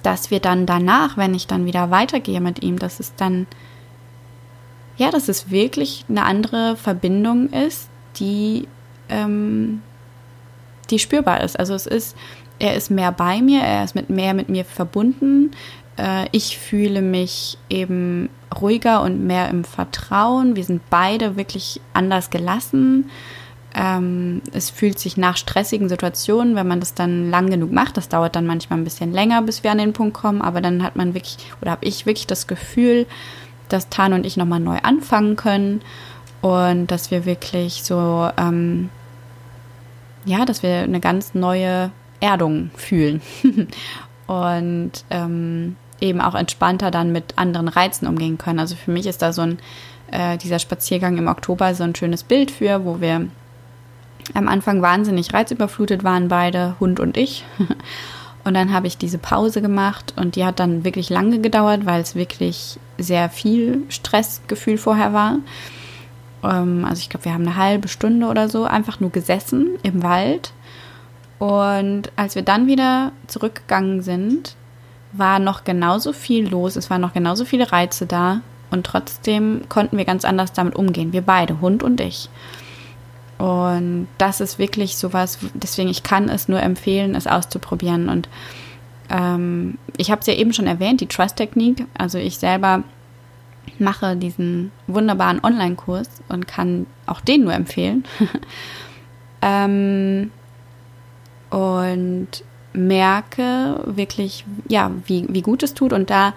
dass 0.04 0.32
wir 0.32 0.40
dann 0.40 0.66
danach, 0.66 1.18
wenn 1.18 1.34
ich 1.34 1.48
dann 1.48 1.66
wieder 1.66 1.92
weitergehe 1.92 2.42
mit 2.42 2.64
ihm, 2.64 2.80
dass 2.80 3.00
es 3.00 3.16
dann, 3.16 3.48
ja, 4.98 5.12
dass 5.12 5.30
es 5.30 5.50
wirklich 5.50 6.06
eine 6.10 6.24
andere 6.24 6.76
Verbindung 6.76 7.50
ist, 7.50 7.90
die, 8.18 8.68
ähm, 9.10 9.82
die 10.90 11.00
spürbar 11.00 11.42
ist. 11.42 11.60
Also 11.60 11.74
es 11.74 11.88
ist, 11.88 12.16
er 12.60 12.76
ist 12.76 12.90
mehr 12.90 13.12
bei 13.12 13.42
mir, 13.42 13.62
er 13.62 13.84
ist 13.84 13.96
mit 13.96 14.10
mehr 14.10 14.34
mit 14.34 14.50
mir 14.50 14.66
verbunden. 14.66 15.52
Äh, 15.98 16.28
ich 16.32 16.58
fühle 16.58 17.02
mich 17.02 17.58
eben 17.70 18.30
ruhiger 18.60 19.02
und 19.04 19.26
mehr 19.26 19.50
im 19.50 19.64
Vertrauen. 19.64 20.56
Wir 20.56 20.64
sind 20.64 20.82
beide 20.90 21.36
wirklich 21.36 21.82
anders 21.94 22.30
gelassen. 22.30 23.10
Ähm, 23.80 24.42
es 24.54 24.72
fühlt 24.72 24.98
sich 24.98 25.18
nach 25.18 25.38
stressigen 25.38 25.88
Situationen, 25.88 26.56
wenn 26.56 26.68
man 26.68 26.80
das 26.80 26.96
dann 26.96 27.30
lang 27.30 27.52
genug 27.52 27.72
macht, 27.72 27.96
das 27.96 28.10
dauert 28.10 28.36
dann 28.36 28.48
manchmal 28.48 28.80
ein 28.80 28.84
bisschen 28.84 29.14
länger, 29.14 29.44
bis 29.44 29.64
wir 29.64 29.72
an 29.72 29.78
den 29.78 29.94
Punkt 29.94 30.16
kommen, 30.16 30.42
aber 30.42 30.62
dann 30.62 30.82
hat 30.82 30.96
man 30.96 31.14
wirklich, 31.14 31.38
oder 31.62 31.72
habe 31.72 31.86
ich 31.86 32.08
wirklich 32.08 32.26
das 32.26 32.48
Gefühl, 32.48 33.06
dass 33.70 33.90
Tan 33.90 34.14
und 34.14 34.26
ich 34.26 34.36
nochmal 34.36 34.60
neu 34.60 34.80
anfangen 34.82 35.36
können 35.36 35.82
und 36.42 36.88
dass 36.88 37.12
wir 37.12 37.26
wirklich 37.26 37.84
so, 37.84 38.28
ähm, 38.38 38.90
ja, 40.26 40.44
dass 40.46 40.64
wir 40.64 40.80
eine 40.80 41.00
ganz 41.00 41.36
neue 41.36 41.92
Erdung 42.20 42.72
fühlen. 42.76 43.22
Und 44.28 44.92
ähm, 45.10 45.78
eben 46.02 46.20
auch 46.20 46.36
entspannter 46.36 46.92
dann 46.92 47.14
mit 47.14 47.38
anderen 47.38 47.70
Reizen 47.70 48.08
umgehen 48.08 48.38
können. 48.38 48.60
Also 48.60 48.76
für 48.76 48.92
mich 48.92 49.08
ist 49.08 49.22
da 49.22 49.32
so 49.32 49.44
ein, 49.44 49.60
äh, 50.12 50.38
dieser 50.38 50.60
Spaziergang 50.60 51.18
im 51.18 51.28
Oktober 51.28 51.74
so 51.74 51.84
ein 51.84 51.96
schönes 51.96 52.24
Bild 52.24 52.52
für, 52.52 52.84
wo 52.84 53.00
wir 53.00 53.28
am 54.34 54.48
Anfang 54.48 54.82
wahnsinnig 54.82 55.34
reizüberflutet 55.34 56.04
waren 56.04 56.28
beide, 56.28 56.76
Hund 56.80 57.00
und 57.00 57.18
ich. 57.18 57.46
Und 58.44 58.54
dann 58.54 58.72
habe 58.72 58.88
ich 58.88 58.98
diese 58.98 59.18
Pause 59.18 59.62
gemacht 59.62 60.14
und 60.16 60.38
die 60.38 60.46
hat 60.46 60.62
dann 60.62 60.86
wirklich 60.86 61.10
lange 61.10 61.40
gedauert, 61.42 61.86
weil 61.86 62.00
es 62.00 62.16
wirklich 62.16 62.80
sehr 62.98 63.30
viel 63.30 63.82
Stressgefühl 63.90 64.78
vorher 64.78 65.12
war. 65.12 65.40
Ähm, 66.44 66.86
also 66.86 67.02
ich 67.02 67.10
glaube, 67.10 67.26
wir 67.26 67.34
haben 67.34 67.46
eine 67.46 67.58
halbe 67.58 67.90
Stunde 67.90 68.28
oder 68.28 68.48
so 68.48 68.64
einfach 68.64 69.02
nur 69.02 69.10
gesessen 69.10 69.78
im 69.84 70.02
Wald. 70.02 70.54
Und 71.40 72.04
als 72.16 72.36
wir 72.36 72.42
dann 72.42 72.68
wieder 72.68 73.12
zurückgegangen 73.28 74.02
sind, 74.02 74.56
war 75.12 75.40
noch 75.40 75.66
genauso 75.66 76.14
viel 76.14 76.48
los, 76.48 76.78
es 76.78 76.90
waren 76.90 77.02
noch 77.02 77.14
genauso 77.14 77.44
viele 77.44 77.74
Reize 77.74 78.06
da 78.06 78.40
und 78.72 78.86
trotzdem 78.86 79.64
konnten 79.70 79.98
wir 79.98 80.06
ganz 80.06 80.26
anders 80.26 80.54
damit 80.54 80.76
umgehen. 80.76 81.14
Wir 81.14 81.22
beide, 81.22 81.62
Hund 81.62 81.84
und 81.84 82.02
ich. 82.02 82.30
Und 83.38 84.08
das 84.18 84.42
ist 84.42 84.58
wirklich 84.58 84.98
sowas, 84.98 85.38
deswegen 85.54 85.90
ich 85.90 86.04
kann 86.04 86.28
es 86.30 86.48
nur 86.48 86.62
empfehlen, 86.62 87.16
es 87.16 87.28
auszuprobieren. 87.28 88.10
Und 88.10 88.30
ähm, 89.10 89.78
ich 89.98 90.12
habe 90.12 90.22
es 90.22 90.28
ja 90.28 90.34
eben 90.34 90.54
schon 90.54 90.68
erwähnt, 90.68 91.02
die 91.02 91.08
Trust-Technik. 91.08 91.86
Also 91.98 92.18
ich 92.18 92.38
selber 92.38 92.84
mache 93.80 94.16
diesen 94.16 94.72
wunderbaren 94.88 95.44
Online-Kurs 95.44 96.10
und 96.30 96.48
kann 96.48 96.88
auch 97.06 97.22
den 97.22 97.44
nur 97.44 97.54
empfehlen. 97.54 98.06
ähm, 99.42 100.32
und 101.50 102.28
merke 102.74 103.82
wirklich, 103.86 104.46
ja, 104.68 104.92
wie, 105.06 105.26
wie 105.30 105.42
gut 105.42 105.64
es 105.64 105.74
tut. 105.74 105.94
Und 105.94 106.10
da 106.10 106.34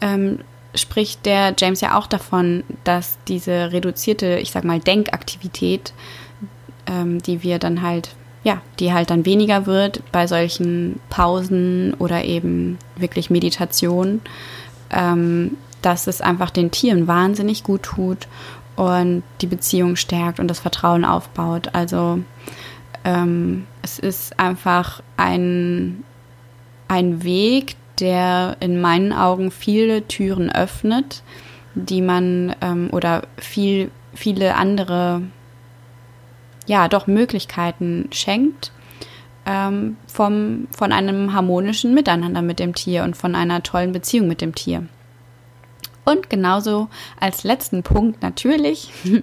ähm, 0.00 0.38
spricht 0.74 1.26
der 1.26 1.54
James 1.56 1.80
ja 1.80 1.98
auch 1.98 2.06
davon, 2.06 2.64
dass 2.84 3.18
diese 3.28 3.72
reduzierte, 3.72 4.38
ich 4.38 4.50
sag 4.50 4.64
mal, 4.64 4.80
Denkaktivität, 4.80 5.92
ähm, 6.86 7.22
die 7.22 7.42
wir 7.42 7.58
dann 7.58 7.82
halt, 7.82 8.14
ja, 8.44 8.60
die 8.78 8.92
halt 8.92 9.10
dann 9.10 9.24
weniger 9.24 9.66
wird 9.66 10.02
bei 10.12 10.26
solchen 10.26 11.00
Pausen 11.10 11.94
oder 11.94 12.24
eben 12.24 12.78
wirklich 12.96 13.30
Meditation, 13.30 14.20
ähm, 14.90 15.56
dass 15.82 16.06
es 16.06 16.20
einfach 16.20 16.50
den 16.50 16.70
Tieren 16.70 17.06
wahnsinnig 17.06 17.62
gut 17.62 17.82
tut 17.82 18.28
und 18.76 19.22
die 19.40 19.46
Beziehung 19.46 19.96
stärkt 19.96 20.38
und 20.38 20.48
das 20.48 20.60
Vertrauen 20.60 21.04
aufbaut. 21.04 21.70
Also 21.72 22.20
ähm, 23.04 23.66
es 23.82 23.98
ist 23.98 24.38
einfach 24.38 25.02
ein, 25.16 26.04
ein 26.88 27.22
Weg, 27.22 27.76
der 28.00 28.56
in 28.60 28.80
meinen 28.80 29.12
Augen 29.12 29.50
viele 29.50 30.06
Türen 30.06 30.52
öffnet, 30.52 31.22
die 31.74 32.02
man 32.02 32.54
ähm, 32.60 32.88
oder 32.92 33.22
viel, 33.38 33.90
viele 34.14 34.56
andere, 34.56 35.22
ja, 36.66 36.88
doch 36.88 37.06
Möglichkeiten 37.06 38.08
schenkt 38.12 38.72
ähm, 39.46 39.96
vom, 40.06 40.66
von 40.76 40.92
einem 40.92 41.32
harmonischen 41.32 41.94
Miteinander 41.94 42.42
mit 42.42 42.58
dem 42.58 42.74
Tier 42.74 43.04
und 43.04 43.16
von 43.16 43.34
einer 43.34 43.62
tollen 43.62 43.92
Beziehung 43.92 44.28
mit 44.28 44.40
dem 44.40 44.54
Tier. 44.54 44.86
Und 46.04 46.30
genauso 46.30 46.88
als 47.18 47.44
letzten 47.44 47.82
Punkt 47.82 48.22
natürlich 48.22 48.90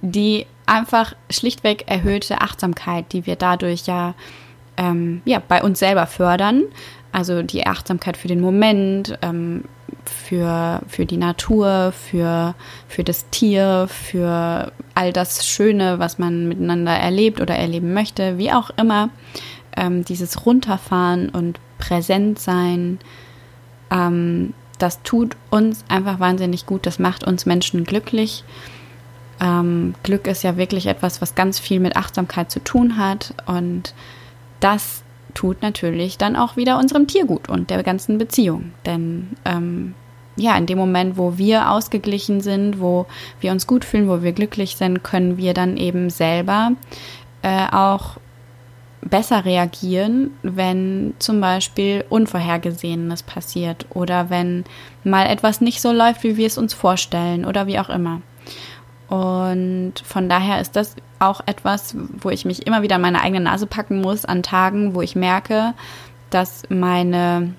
die 0.00 0.46
einfach 0.66 1.14
schlichtweg 1.30 1.84
erhöhte 1.86 2.40
Achtsamkeit, 2.40 3.12
die 3.12 3.26
wir 3.26 3.36
dadurch 3.36 3.86
ja, 3.86 4.14
ähm, 4.76 5.22
ja 5.24 5.40
bei 5.46 5.62
uns 5.62 5.78
selber 5.78 6.06
fördern. 6.06 6.64
Also 7.12 7.42
die 7.42 7.66
Achtsamkeit 7.66 8.16
für 8.16 8.28
den 8.28 8.40
Moment, 8.40 9.18
ähm, 9.22 9.64
für, 10.04 10.80
für 10.88 11.06
die 11.06 11.16
Natur, 11.16 11.92
für, 11.92 12.54
für 12.88 13.04
das 13.04 13.28
Tier, 13.30 13.88
für 13.88 14.72
all 14.94 15.12
das 15.12 15.46
Schöne, 15.46 15.98
was 15.98 16.18
man 16.18 16.48
miteinander 16.48 16.92
erlebt 16.92 17.40
oder 17.40 17.56
erleben 17.56 17.92
möchte, 17.92 18.38
wie 18.38 18.52
auch 18.52 18.70
immer. 18.76 19.10
Ähm, 19.76 20.04
dieses 20.04 20.44
Runterfahren 20.46 21.28
und 21.28 21.60
präsent 21.78 22.38
sein, 22.38 22.98
ähm, 23.90 24.54
das 24.78 25.02
tut 25.02 25.36
uns 25.50 25.84
einfach 25.88 26.20
wahnsinnig 26.20 26.66
gut. 26.66 26.86
Das 26.86 26.98
macht 26.98 27.24
uns 27.24 27.46
Menschen 27.46 27.84
glücklich. 27.84 28.44
Ähm, 29.40 29.94
Glück 30.02 30.26
ist 30.26 30.42
ja 30.42 30.56
wirklich 30.56 30.86
etwas, 30.86 31.20
was 31.20 31.34
ganz 31.34 31.58
viel 31.58 31.80
mit 31.80 31.96
Achtsamkeit 31.96 32.50
zu 32.50 32.62
tun 32.62 32.96
hat. 32.96 33.34
Und 33.46 33.94
das 34.60 35.02
tut 35.38 35.62
natürlich 35.62 36.18
dann 36.18 36.34
auch 36.34 36.56
wieder 36.56 36.80
unserem 36.80 37.06
Tier 37.06 37.24
gut 37.24 37.48
und 37.48 37.70
der 37.70 37.84
ganzen 37.84 38.18
Beziehung. 38.18 38.72
Denn 38.84 39.36
ähm, 39.44 39.94
ja, 40.34 40.56
in 40.56 40.66
dem 40.66 40.78
Moment, 40.78 41.16
wo 41.16 41.38
wir 41.38 41.70
ausgeglichen 41.70 42.40
sind, 42.40 42.80
wo 42.80 43.06
wir 43.38 43.52
uns 43.52 43.68
gut 43.68 43.84
fühlen, 43.84 44.08
wo 44.08 44.20
wir 44.24 44.32
glücklich 44.32 44.74
sind, 44.74 45.04
können 45.04 45.36
wir 45.36 45.54
dann 45.54 45.76
eben 45.76 46.10
selber 46.10 46.72
äh, 47.42 47.68
auch 47.70 48.16
besser 49.00 49.44
reagieren, 49.44 50.32
wenn 50.42 51.14
zum 51.20 51.40
Beispiel 51.40 52.04
Unvorhergesehenes 52.08 53.22
passiert 53.22 53.86
oder 53.90 54.30
wenn 54.30 54.64
mal 55.04 55.26
etwas 55.26 55.60
nicht 55.60 55.80
so 55.80 55.92
läuft, 55.92 56.24
wie 56.24 56.36
wir 56.36 56.48
es 56.48 56.58
uns 56.58 56.74
vorstellen 56.74 57.44
oder 57.44 57.68
wie 57.68 57.78
auch 57.78 57.90
immer. 57.90 58.22
Und 59.08 59.94
von 60.04 60.28
daher 60.28 60.60
ist 60.60 60.76
das 60.76 60.94
auch 61.18 61.40
etwas, 61.46 61.96
wo 61.96 62.30
ich 62.30 62.44
mich 62.44 62.66
immer 62.66 62.82
wieder 62.82 62.96
an 62.96 63.02
meine 63.02 63.22
eigene 63.22 63.40
Nase 63.40 63.66
packen 63.66 64.00
muss 64.00 64.24
an 64.24 64.42
Tagen, 64.42 64.94
wo 64.94 65.02
ich 65.02 65.16
merke, 65.16 65.74
dass 66.30 66.64
meine 66.68 67.54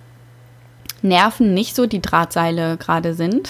Nerven 1.02 1.54
nicht 1.54 1.76
so 1.76 1.88
die 1.88 2.02
Drahtseile 2.02 2.78
gerade 2.78 3.14
sind. 3.14 3.50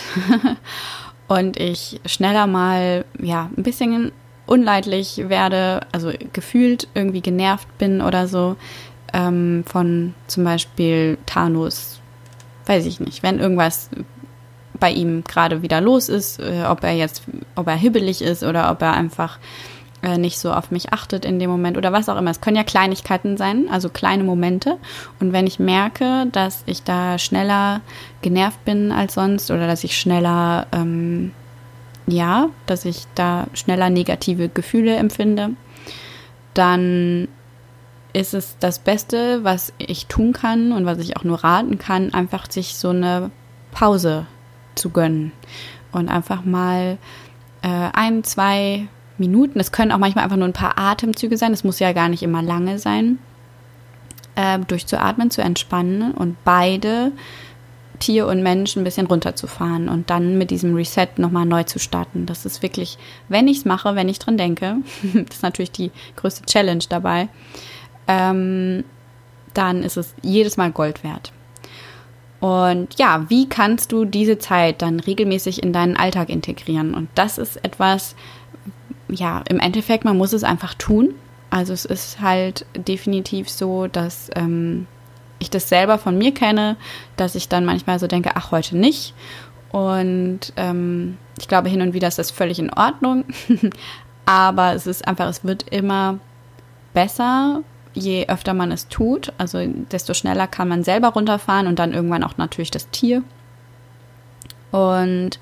Und 1.27 1.57
ich 1.57 2.01
schneller 2.05 2.47
mal 2.47 3.05
ja 3.19 3.49
ein 3.55 3.63
bisschen 3.63 4.11
unleidlich 4.47 5.29
werde, 5.29 5.81
also 5.91 6.11
gefühlt 6.33 6.87
irgendwie 6.95 7.21
genervt 7.21 7.67
bin 7.77 8.01
oder 8.01 8.27
so 8.27 8.55
ähm, 9.13 9.63
von 9.67 10.15
zum 10.25 10.43
Beispiel 10.43 11.19
Thanos, 11.27 11.99
weiß 12.65 12.85
ich 12.87 12.99
nicht, 12.99 13.21
wenn 13.21 13.39
irgendwas 13.39 13.89
bei 14.79 14.91
ihm 14.91 15.23
gerade 15.23 15.61
wieder 15.61 15.81
los 15.81 16.09
ist, 16.09 16.39
äh, 16.39 16.63
ob 16.67 16.83
er 16.83 16.93
jetzt, 16.93 17.23
ob 17.55 17.67
er 17.67 17.75
hibbelig 17.75 18.21
ist 18.21 18.43
oder 18.43 18.71
ob 18.71 18.81
er 18.81 18.93
einfach 18.93 19.39
äh, 20.01 20.17
nicht 20.17 20.39
so 20.39 20.53
auf 20.53 20.71
mich 20.71 20.93
achtet 20.93 21.25
in 21.25 21.39
dem 21.39 21.49
Moment 21.49 21.77
oder 21.77 21.91
was 21.91 22.09
auch 22.09 22.17
immer. 22.17 22.31
Es 22.31 22.41
können 22.41 22.57
ja 22.57 22.63
Kleinigkeiten 22.63 23.37
sein, 23.37 23.67
also 23.69 23.89
kleine 23.89 24.23
Momente. 24.23 24.77
Und 25.19 25.33
wenn 25.33 25.47
ich 25.47 25.59
merke, 25.59 26.27
dass 26.31 26.63
ich 26.65 26.83
da 26.83 27.17
schneller 27.17 27.81
genervt 28.21 28.63
bin 28.65 28.91
als 28.91 29.15
sonst 29.15 29.51
oder 29.51 29.67
dass 29.67 29.83
ich 29.83 29.97
schneller 29.97 30.67
ähm, 30.71 31.31
ja, 32.07 32.49
dass 32.65 32.85
ich 32.85 33.03
da 33.15 33.47
schneller 33.53 33.89
negative 33.89 34.49
Gefühle 34.49 34.95
empfinde, 34.95 35.51
dann 36.53 37.27
ist 38.13 38.33
es 38.33 38.57
das 38.59 38.79
Beste, 38.79 39.43
was 39.43 39.73
ich 39.77 40.07
tun 40.07 40.33
kann 40.33 40.71
und 40.71 40.85
was 40.85 40.97
ich 40.97 41.17
auch 41.17 41.23
nur 41.23 41.43
raten 41.43 41.77
kann, 41.77 42.13
einfach 42.13 42.49
sich 42.49 42.75
so 42.75 42.89
eine 42.89 43.31
Pause 43.71 44.25
zu 44.75 44.89
gönnen 44.89 45.31
und 45.91 46.09
einfach 46.09 46.45
mal 46.45 46.97
äh, 47.61 47.89
ein, 47.93 48.23
zwei 48.23 48.87
Minuten, 49.17 49.59
es 49.59 49.71
können 49.71 49.91
auch 49.91 49.97
manchmal 49.97 50.23
einfach 50.23 50.37
nur 50.37 50.47
ein 50.47 50.53
paar 50.53 50.77
Atemzüge 50.77 51.37
sein, 51.37 51.53
es 51.53 51.63
muss 51.63 51.79
ja 51.79 51.91
gar 51.93 52.09
nicht 52.09 52.23
immer 52.23 52.41
lange 52.41 52.79
sein, 52.79 53.19
äh, 54.35 54.59
durchzuatmen, 54.59 55.31
zu 55.31 55.41
entspannen 55.41 56.13
und 56.13 56.37
beide 56.43 57.11
Tier 57.99 58.27
und 58.27 58.41
Mensch 58.41 58.77
ein 58.77 58.85
bisschen 58.85 59.07
runterzufahren 59.07 59.89
und 59.89 60.09
dann 60.09 60.37
mit 60.37 60.51
diesem 60.51 60.73
Reset 60.73 61.07
nochmal 61.17 61.45
neu 61.45 61.63
zu 61.63 61.79
starten. 61.79 62.25
Das 62.25 62.45
ist 62.45 62.63
wirklich, 62.63 62.97
wenn 63.27 63.49
ich 63.49 63.57
es 63.57 63.65
mache, 63.65 63.95
wenn 63.95 64.07
ich 64.07 64.19
dran 64.19 64.37
denke, 64.37 64.77
das 65.03 65.37
ist 65.37 65.43
natürlich 65.43 65.71
die 65.71 65.91
größte 66.15 66.45
Challenge 66.45 66.83
dabei, 66.87 67.27
ähm, 68.07 68.85
dann 69.53 69.83
ist 69.83 69.97
es 69.97 70.13
jedes 70.21 70.55
Mal 70.55 70.71
Gold 70.71 71.03
wert. 71.03 71.33
Und 72.39 72.97
ja, 72.97 73.25
wie 73.29 73.49
kannst 73.49 73.91
du 73.91 74.05
diese 74.05 74.37
Zeit 74.37 74.81
dann 74.81 74.99
regelmäßig 74.99 75.61
in 75.61 75.73
deinen 75.73 75.97
Alltag 75.97 76.29
integrieren? 76.29 76.93
Und 76.93 77.09
das 77.15 77.37
ist 77.37 77.63
etwas, 77.65 78.15
ja, 79.09 79.43
im 79.49 79.59
Endeffekt, 79.59 80.05
man 80.05 80.17
muss 80.17 80.33
es 80.33 80.43
einfach 80.43 80.73
tun. 80.73 81.13
Also 81.49 81.73
es 81.73 81.85
ist 81.85 82.21
halt 82.21 82.65
definitiv 82.75 83.49
so, 83.49 83.87
dass 83.87 84.29
ähm, 84.35 84.87
ich 85.39 85.49
das 85.49 85.67
selber 85.67 85.97
von 85.97 86.17
mir 86.17 86.33
kenne, 86.33 86.77
dass 87.17 87.35
ich 87.35 87.49
dann 87.49 87.65
manchmal 87.65 87.99
so 87.99 88.07
denke, 88.07 88.31
ach, 88.35 88.51
heute 88.51 88.77
nicht. 88.77 89.13
Und 89.71 90.53
ähm, 90.55 91.17
ich 91.39 91.47
glaube, 91.47 91.69
hin 91.69 91.81
und 91.81 91.93
wieder 91.93 92.07
ist 92.07 92.19
das 92.19 92.31
völlig 92.31 92.59
in 92.59 92.71
Ordnung. 92.71 93.25
Aber 94.25 94.73
es 94.73 94.87
ist 94.87 95.07
einfach, 95.07 95.27
es 95.27 95.43
wird 95.43 95.63
immer 95.71 96.19
besser, 96.93 97.63
je 97.99 98.27
öfter 98.27 98.53
man 98.53 98.71
es 98.71 98.87
tut. 98.87 99.33
Also 99.37 99.59
desto 99.91 100.13
schneller 100.13 100.47
kann 100.47 100.67
man 100.67 100.83
selber 100.83 101.09
runterfahren 101.09 101.67
und 101.67 101.79
dann 101.79 101.93
irgendwann 101.93 102.23
auch 102.23 102.37
natürlich 102.37 102.71
das 102.71 102.89
Tier. 102.89 103.23
Und 104.71 105.39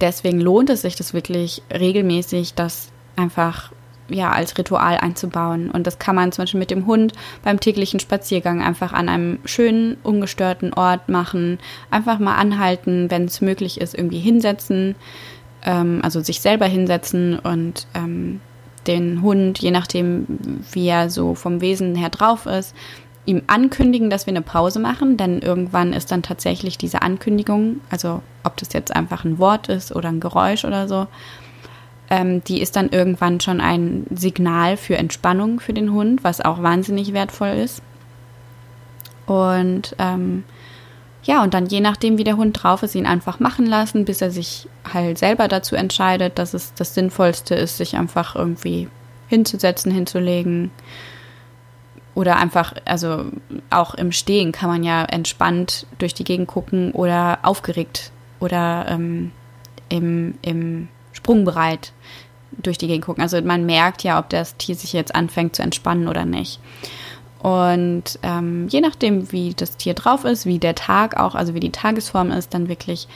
deswegen 0.00 0.40
lohnt 0.40 0.70
es 0.70 0.82
sich 0.82 0.96
das 0.96 1.14
wirklich 1.14 1.62
regelmäßig, 1.72 2.54
das 2.54 2.90
einfach 3.16 3.72
ja, 4.10 4.32
als 4.32 4.58
Ritual 4.58 4.96
einzubauen. 4.98 5.70
Und 5.70 5.86
das 5.86 5.98
kann 5.98 6.16
man 6.16 6.32
zum 6.32 6.42
Beispiel 6.42 6.60
mit 6.60 6.70
dem 6.70 6.86
Hund 6.86 7.12
beim 7.42 7.60
täglichen 7.60 8.00
Spaziergang 8.00 8.62
einfach 8.62 8.92
an 8.92 9.08
einem 9.08 9.38
schönen, 9.44 9.96
ungestörten 10.02 10.74
Ort 10.74 11.08
machen. 11.08 11.58
Einfach 11.90 12.18
mal 12.18 12.34
anhalten, 12.34 13.10
wenn 13.10 13.24
es 13.26 13.40
möglich 13.40 13.80
ist, 13.80 13.94
irgendwie 13.94 14.18
hinsetzen, 14.18 14.96
ähm, 15.64 16.00
also 16.02 16.20
sich 16.20 16.40
selber 16.40 16.66
hinsetzen 16.66 17.38
und 17.38 17.86
ähm, 17.94 18.40
den 18.86 19.22
Hund, 19.22 19.58
je 19.58 19.70
nachdem, 19.70 20.26
wie 20.72 20.88
er 20.88 21.10
so 21.10 21.34
vom 21.34 21.60
Wesen 21.60 21.94
her 21.94 22.08
drauf 22.10 22.46
ist, 22.46 22.74
ihm 23.26 23.42
ankündigen, 23.46 24.10
dass 24.10 24.26
wir 24.26 24.32
eine 24.32 24.42
Pause 24.42 24.80
machen, 24.80 25.16
denn 25.16 25.40
irgendwann 25.40 25.92
ist 25.92 26.10
dann 26.10 26.22
tatsächlich 26.22 26.78
diese 26.78 27.02
Ankündigung, 27.02 27.80
also 27.90 28.22
ob 28.44 28.56
das 28.56 28.72
jetzt 28.72 28.94
einfach 28.94 29.24
ein 29.24 29.38
Wort 29.38 29.68
ist 29.68 29.94
oder 29.94 30.08
ein 30.08 30.20
Geräusch 30.20 30.64
oder 30.64 30.88
so, 30.88 31.06
ähm, 32.08 32.42
die 32.44 32.60
ist 32.60 32.76
dann 32.76 32.88
irgendwann 32.88 33.40
schon 33.40 33.60
ein 33.60 34.06
Signal 34.10 34.76
für 34.76 34.96
Entspannung 34.96 35.60
für 35.60 35.72
den 35.72 35.92
Hund, 35.92 36.24
was 36.24 36.40
auch 36.40 36.62
wahnsinnig 36.62 37.12
wertvoll 37.12 37.50
ist. 37.50 37.82
Und 39.26 39.94
ähm, 39.98 40.42
ja, 41.22 41.42
und 41.42 41.52
dann 41.52 41.66
je 41.66 41.80
nachdem, 41.80 42.16
wie 42.18 42.24
der 42.24 42.36
Hund 42.36 42.62
drauf 42.62 42.82
ist, 42.82 42.94
ihn 42.94 43.06
einfach 43.06 43.40
machen 43.40 43.66
lassen, 43.66 44.04
bis 44.04 44.22
er 44.22 44.30
sich 44.30 44.68
halt 44.92 45.18
selber 45.18 45.48
dazu 45.48 45.76
entscheidet, 45.76 46.38
dass 46.38 46.54
es 46.54 46.72
das 46.74 46.94
Sinnvollste 46.94 47.54
ist, 47.54 47.76
sich 47.76 47.96
einfach 47.96 48.36
irgendwie 48.36 48.88
hinzusetzen, 49.28 49.92
hinzulegen. 49.92 50.70
Oder 52.14 52.36
einfach, 52.36 52.74
also 52.86 53.26
auch 53.70 53.94
im 53.94 54.12
Stehen 54.12 54.52
kann 54.52 54.68
man 54.68 54.82
ja 54.82 55.04
entspannt 55.04 55.86
durch 55.98 56.14
die 56.14 56.24
Gegend 56.24 56.48
gucken 56.48 56.92
oder 56.92 57.38
aufgeregt 57.42 58.10
oder 58.40 58.86
ähm, 58.88 59.30
im, 59.88 60.34
im 60.42 60.88
Sprungbereit 61.12 61.92
durch 62.58 62.78
die 62.78 62.88
Gegend 62.88 63.04
gucken. 63.04 63.22
Also 63.22 63.40
man 63.42 63.64
merkt 63.64 64.02
ja, 64.02 64.18
ob 64.18 64.28
das 64.30 64.56
Tier 64.56 64.74
sich 64.74 64.92
jetzt 64.92 65.14
anfängt 65.14 65.56
zu 65.56 65.62
entspannen 65.62 66.08
oder 66.08 66.24
nicht. 66.24 66.60
Und 67.42 68.18
ähm, 68.22 68.68
je 68.68 68.80
nachdem, 68.80 69.32
wie 69.32 69.54
das 69.54 69.76
Tier 69.76 69.94
drauf 69.94 70.24
ist, 70.24 70.44
wie 70.44 70.58
der 70.58 70.74
Tag 70.74 71.16
auch, 71.16 71.34
also 71.34 71.54
wie 71.54 71.60
die 71.60 71.72
Tagesform 71.72 72.30
ist, 72.30 72.52
dann 72.52 72.68
wirklich 72.68 73.08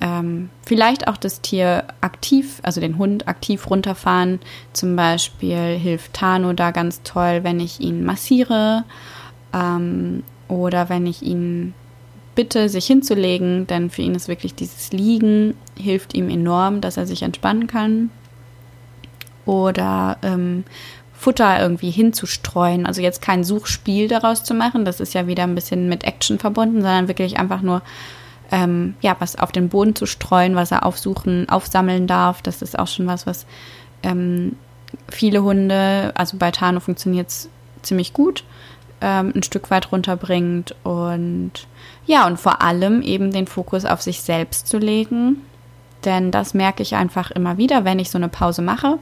ähm, 0.00 0.50
vielleicht 0.64 1.08
auch 1.08 1.16
das 1.16 1.40
Tier 1.40 1.84
aktiv, 2.00 2.60
also 2.62 2.80
den 2.80 2.98
Hund 2.98 3.28
aktiv 3.28 3.70
runterfahren. 3.70 4.40
Zum 4.72 4.96
Beispiel 4.96 5.78
hilft 5.78 6.12
Tano 6.12 6.52
da 6.52 6.70
ganz 6.70 7.02
toll, 7.02 7.40
wenn 7.42 7.60
ich 7.60 7.80
ihn 7.80 8.04
massiere 8.04 8.84
ähm, 9.54 10.22
oder 10.48 10.88
wenn 10.88 11.06
ich 11.06 11.22
ihn 11.22 11.74
bitte, 12.34 12.68
sich 12.68 12.86
hinzulegen, 12.86 13.66
denn 13.66 13.90
für 13.90 14.02
ihn 14.02 14.14
ist 14.14 14.28
wirklich 14.28 14.54
dieses 14.54 14.92
Liegen, 14.92 15.54
hilft 15.78 16.14
ihm 16.14 16.28
enorm, 16.28 16.80
dass 16.80 16.96
er 16.96 17.06
sich 17.06 17.22
entspannen 17.22 17.66
kann. 17.66 18.10
Oder 19.46 20.18
ähm, 20.22 20.64
Futter 21.18 21.60
irgendwie 21.60 21.90
hinzustreuen. 21.90 22.86
Also 22.86 23.00
jetzt 23.00 23.22
kein 23.22 23.42
Suchspiel 23.42 24.08
daraus 24.08 24.44
zu 24.44 24.54
machen, 24.54 24.84
das 24.84 25.00
ist 25.00 25.14
ja 25.14 25.26
wieder 25.26 25.44
ein 25.44 25.54
bisschen 25.54 25.88
mit 25.88 26.04
Action 26.04 26.38
verbunden, 26.38 26.82
sondern 26.82 27.08
wirklich 27.08 27.38
einfach 27.38 27.62
nur 27.62 27.82
ähm, 28.52 28.94
ja, 29.00 29.16
was 29.18 29.36
auf 29.36 29.50
den 29.50 29.68
Boden 29.68 29.94
zu 29.94 30.06
streuen, 30.06 30.54
was 30.54 30.70
er 30.70 30.84
aufsuchen, 30.86 31.48
aufsammeln 31.48 32.06
darf. 32.06 32.42
Das 32.42 32.62
ist 32.62 32.78
auch 32.78 32.86
schon 32.86 33.06
was, 33.06 33.26
was 33.26 33.46
ähm, 34.02 34.56
viele 35.08 35.42
Hunde, 35.42 36.12
also 36.14 36.36
bei 36.36 36.50
Tano 36.50 36.80
funktioniert 36.80 37.28
es 37.28 37.48
ziemlich 37.82 38.12
gut, 38.12 38.44
ähm, 39.00 39.32
ein 39.34 39.42
Stück 39.42 39.70
weit 39.70 39.90
runterbringt 39.92 40.74
und 40.84 41.52
ja, 42.06 42.26
und 42.26 42.38
vor 42.38 42.62
allem 42.62 43.02
eben 43.02 43.32
den 43.32 43.46
Fokus 43.46 43.84
auf 43.84 44.00
sich 44.00 44.20
selbst 44.20 44.68
zu 44.68 44.78
legen. 44.78 45.42
Denn 46.04 46.30
das 46.30 46.54
merke 46.54 46.82
ich 46.82 46.94
einfach 46.94 47.30
immer 47.30 47.58
wieder, 47.58 47.84
wenn 47.84 47.98
ich 47.98 48.10
so 48.10 48.18
eine 48.18 48.28
Pause 48.28 48.62
mache. 48.62 48.98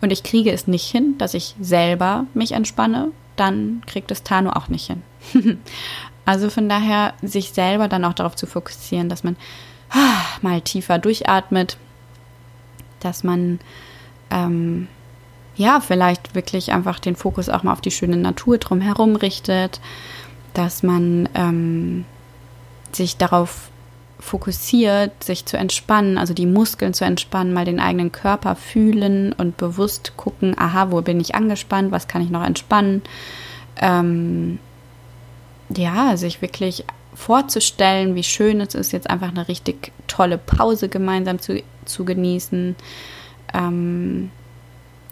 Und 0.00 0.12
ich 0.12 0.22
kriege 0.22 0.52
es 0.52 0.66
nicht 0.66 0.88
hin, 0.90 1.16
dass 1.18 1.34
ich 1.34 1.54
selber 1.60 2.26
mich 2.34 2.52
entspanne, 2.52 3.10
dann 3.36 3.82
kriegt 3.86 4.10
es 4.10 4.22
Tano 4.22 4.50
auch 4.50 4.68
nicht 4.68 4.86
hin. 4.86 5.02
Also 6.26 6.48
von 6.48 6.68
daher 6.68 7.12
sich 7.22 7.52
selber 7.52 7.88
dann 7.88 8.04
auch 8.04 8.14
darauf 8.14 8.34
zu 8.34 8.46
fokussieren, 8.46 9.08
dass 9.08 9.24
man 9.24 9.36
ah, 9.90 10.22
mal 10.40 10.60
tiefer 10.62 10.98
durchatmet, 10.98 11.76
dass 13.00 13.24
man 13.24 13.60
ähm, 14.30 14.88
ja 15.56 15.80
vielleicht 15.80 16.34
wirklich 16.34 16.72
einfach 16.72 16.98
den 16.98 17.16
Fokus 17.16 17.48
auch 17.48 17.62
mal 17.62 17.72
auf 17.72 17.80
die 17.80 17.90
schöne 17.90 18.16
Natur 18.16 18.58
drumherum 18.58 19.16
richtet, 19.16 19.80
dass 20.54 20.82
man 20.82 21.28
ähm, 21.34 22.06
sich 22.92 23.16
darauf 23.16 23.70
fokussiert, 24.24 25.22
sich 25.22 25.44
zu 25.44 25.58
entspannen, 25.58 26.16
also 26.16 26.32
die 26.32 26.46
Muskeln 26.46 26.94
zu 26.94 27.04
entspannen, 27.04 27.52
mal 27.52 27.66
den 27.66 27.78
eigenen 27.78 28.10
Körper 28.10 28.56
fühlen 28.56 29.34
und 29.34 29.58
bewusst 29.58 30.14
gucken, 30.16 30.56
aha, 30.58 30.90
wo 30.90 31.02
bin 31.02 31.20
ich 31.20 31.34
angespannt, 31.34 31.92
was 31.92 32.08
kann 32.08 32.22
ich 32.22 32.30
noch 32.30 32.42
entspannen. 32.42 33.02
Ähm, 33.76 34.58
ja, 35.68 36.16
sich 36.16 36.40
wirklich 36.40 36.84
vorzustellen, 37.12 38.14
wie 38.14 38.22
schön 38.22 38.62
es 38.62 38.74
ist, 38.74 38.92
jetzt 38.92 39.10
einfach 39.10 39.28
eine 39.28 39.46
richtig 39.46 39.92
tolle 40.08 40.38
Pause 40.38 40.88
gemeinsam 40.88 41.38
zu, 41.38 41.62
zu 41.84 42.06
genießen. 42.06 42.76
Ähm, 43.52 44.30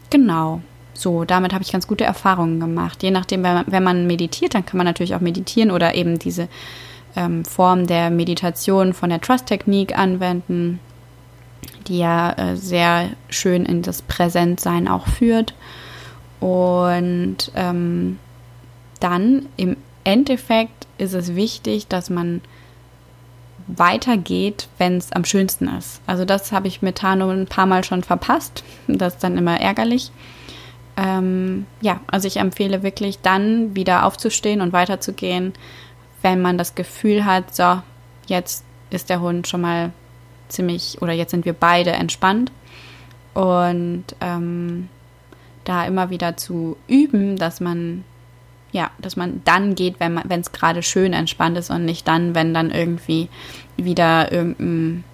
genau. 0.08 0.62
So, 0.94 1.24
damit 1.24 1.52
habe 1.52 1.62
ich 1.62 1.72
ganz 1.72 1.86
gute 1.86 2.04
Erfahrungen 2.04 2.60
gemacht. 2.60 3.02
Je 3.02 3.10
nachdem, 3.10 3.42
wenn 3.42 3.54
man, 3.54 3.64
wenn 3.66 3.82
man 3.82 4.06
meditiert, 4.06 4.54
dann 4.54 4.64
kann 4.64 4.78
man 4.78 4.86
natürlich 4.86 5.14
auch 5.14 5.20
meditieren 5.20 5.70
oder 5.70 5.94
eben 5.94 6.18
diese 6.18 6.48
ähm, 7.16 7.44
Form 7.44 7.86
der 7.86 8.10
Meditation 8.10 8.92
von 8.94 9.10
der 9.10 9.20
Trust-Technik 9.20 9.98
anwenden, 9.98 10.80
die 11.86 11.98
ja 11.98 12.32
äh, 12.32 12.56
sehr 12.56 13.10
schön 13.28 13.64
in 13.64 13.82
das 13.82 14.02
Präsentsein 14.02 14.88
auch 14.88 15.06
führt. 15.06 15.54
Und 16.40 17.52
ähm, 17.54 18.18
dann 19.00 19.46
im 19.56 19.76
Endeffekt 20.04 20.86
ist 20.98 21.14
es 21.14 21.34
wichtig, 21.34 21.86
dass 21.86 22.10
man 22.10 22.40
weitergeht, 23.68 24.68
wenn 24.78 24.96
es 24.96 25.12
am 25.12 25.24
schönsten 25.24 25.68
ist. 25.68 26.00
Also 26.06 26.24
das 26.24 26.52
habe 26.52 26.68
ich 26.68 26.82
mit 26.82 26.98
Tano 26.98 27.30
ein 27.30 27.46
paar 27.46 27.66
Mal 27.66 27.84
schon 27.84 28.02
verpasst. 28.02 28.64
Das 28.88 29.14
ist 29.14 29.24
dann 29.24 29.38
immer 29.38 29.60
ärgerlich. 29.60 30.10
Ähm, 30.96 31.66
ja, 31.80 32.00
also 32.06 32.28
ich 32.28 32.36
empfehle 32.36 32.82
wirklich 32.82 33.20
dann 33.20 33.74
wieder 33.74 34.04
aufzustehen 34.04 34.60
und 34.60 34.72
weiterzugehen, 34.72 35.54
wenn 36.22 36.40
man 36.40 36.58
das 36.58 36.74
Gefühl 36.74 37.24
hat, 37.24 37.54
so, 37.54 37.82
jetzt 38.26 38.64
ist 38.90 39.10
der 39.10 39.20
Hund 39.20 39.48
schon 39.48 39.60
mal 39.60 39.92
ziemlich 40.48 41.00
oder 41.00 41.12
jetzt 41.12 41.30
sind 41.30 41.44
wir 41.44 41.52
beide 41.52 41.90
entspannt. 41.90 42.52
Und 43.34 44.04
ähm, 44.20 44.88
da 45.64 45.84
immer 45.86 46.10
wieder 46.10 46.36
zu 46.36 46.76
üben, 46.86 47.36
dass 47.36 47.60
man 47.60 48.04
ja, 48.72 48.90
dass 48.98 49.16
man 49.16 49.42
dann 49.44 49.74
geht, 49.74 50.00
wenn 50.00 50.18
wenn 50.24 50.40
es 50.40 50.52
gerade 50.52 50.82
schön 50.82 51.12
entspannt 51.12 51.58
ist 51.58 51.70
und 51.70 51.84
nicht 51.84 52.08
dann, 52.08 52.34
wenn 52.34 52.54
dann 52.54 52.70
irgendwie 52.70 53.28
wieder 53.76 54.32
irgendein, 54.32 55.04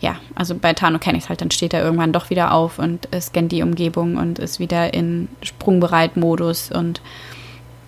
ja, 0.00 0.16
also 0.34 0.54
bei 0.54 0.74
Tano 0.74 0.98
kenne 0.98 1.16
ich 1.16 1.24
es 1.24 1.28
halt, 1.30 1.40
dann 1.40 1.50
steht 1.50 1.72
er 1.72 1.82
irgendwann 1.82 2.12
doch 2.12 2.28
wieder 2.28 2.52
auf 2.52 2.78
und 2.78 3.08
scannt 3.18 3.52
die 3.52 3.62
Umgebung 3.62 4.16
und 4.16 4.38
ist 4.38 4.60
wieder 4.60 4.92
in 4.92 5.28
Sprungbereit-Modus 5.42 6.70
und 6.70 7.00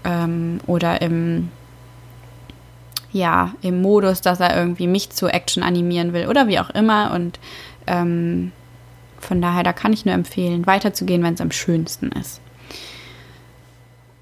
ähm, 0.04 0.60
oder 0.66 1.02
im 1.02 1.50
ja, 3.12 3.54
im 3.62 3.82
Modus, 3.82 4.20
dass 4.20 4.40
er 4.40 4.56
irgendwie 4.56 4.86
mich 4.86 5.10
zu 5.10 5.28
Action 5.28 5.62
animieren 5.62 6.12
will 6.12 6.28
oder 6.28 6.46
wie 6.48 6.58
auch 6.58 6.70
immer. 6.70 7.12
Und 7.12 7.38
ähm, 7.86 8.52
von 9.18 9.42
daher, 9.42 9.62
da 9.62 9.72
kann 9.72 9.92
ich 9.92 10.04
nur 10.04 10.14
empfehlen, 10.14 10.66
weiterzugehen, 10.66 11.22
wenn 11.22 11.34
es 11.34 11.40
am 11.40 11.50
schönsten 11.50 12.12
ist. 12.12 12.40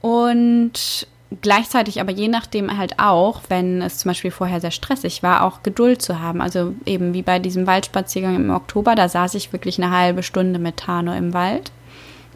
Und 0.00 1.06
gleichzeitig 1.42 2.00
aber 2.00 2.10
je 2.10 2.28
nachdem 2.28 2.78
halt 2.78 2.98
auch, 2.98 3.42
wenn 3.48 3.82
es 3.82 3.98
zum 3.98 4.10
Beispiel 4.10 4.30
vorher 4.30 4.60
sehr 4.60 4.70
stressig 4.70 5.22
war, 5.22 5.44
auch 5.44 5.62
Geduld 5.62 6.00
zu 6.00 6.20
haben. 6.20 6.40
Also 6.40 6.74
eben 6.86 7.14
wie 7.14 7.22
bei 7.22 7.38
diesem 7.38 7.66
Waldspaziergang 7.66 8.36
im 8.36 8.50
Oktober, 8.50 8.94
da 8.94 9.08
saß 9.08 9.34
ich 9.34 9.52
wirklich 9.52 9.78
eine 9.78 9.96
halbe 9.96 10.22
Stunde 10.22 10.58
mit 10.58 10.78
Tano 10.78 11.12
im 11.12 11.34
Wald. 11.34 11.70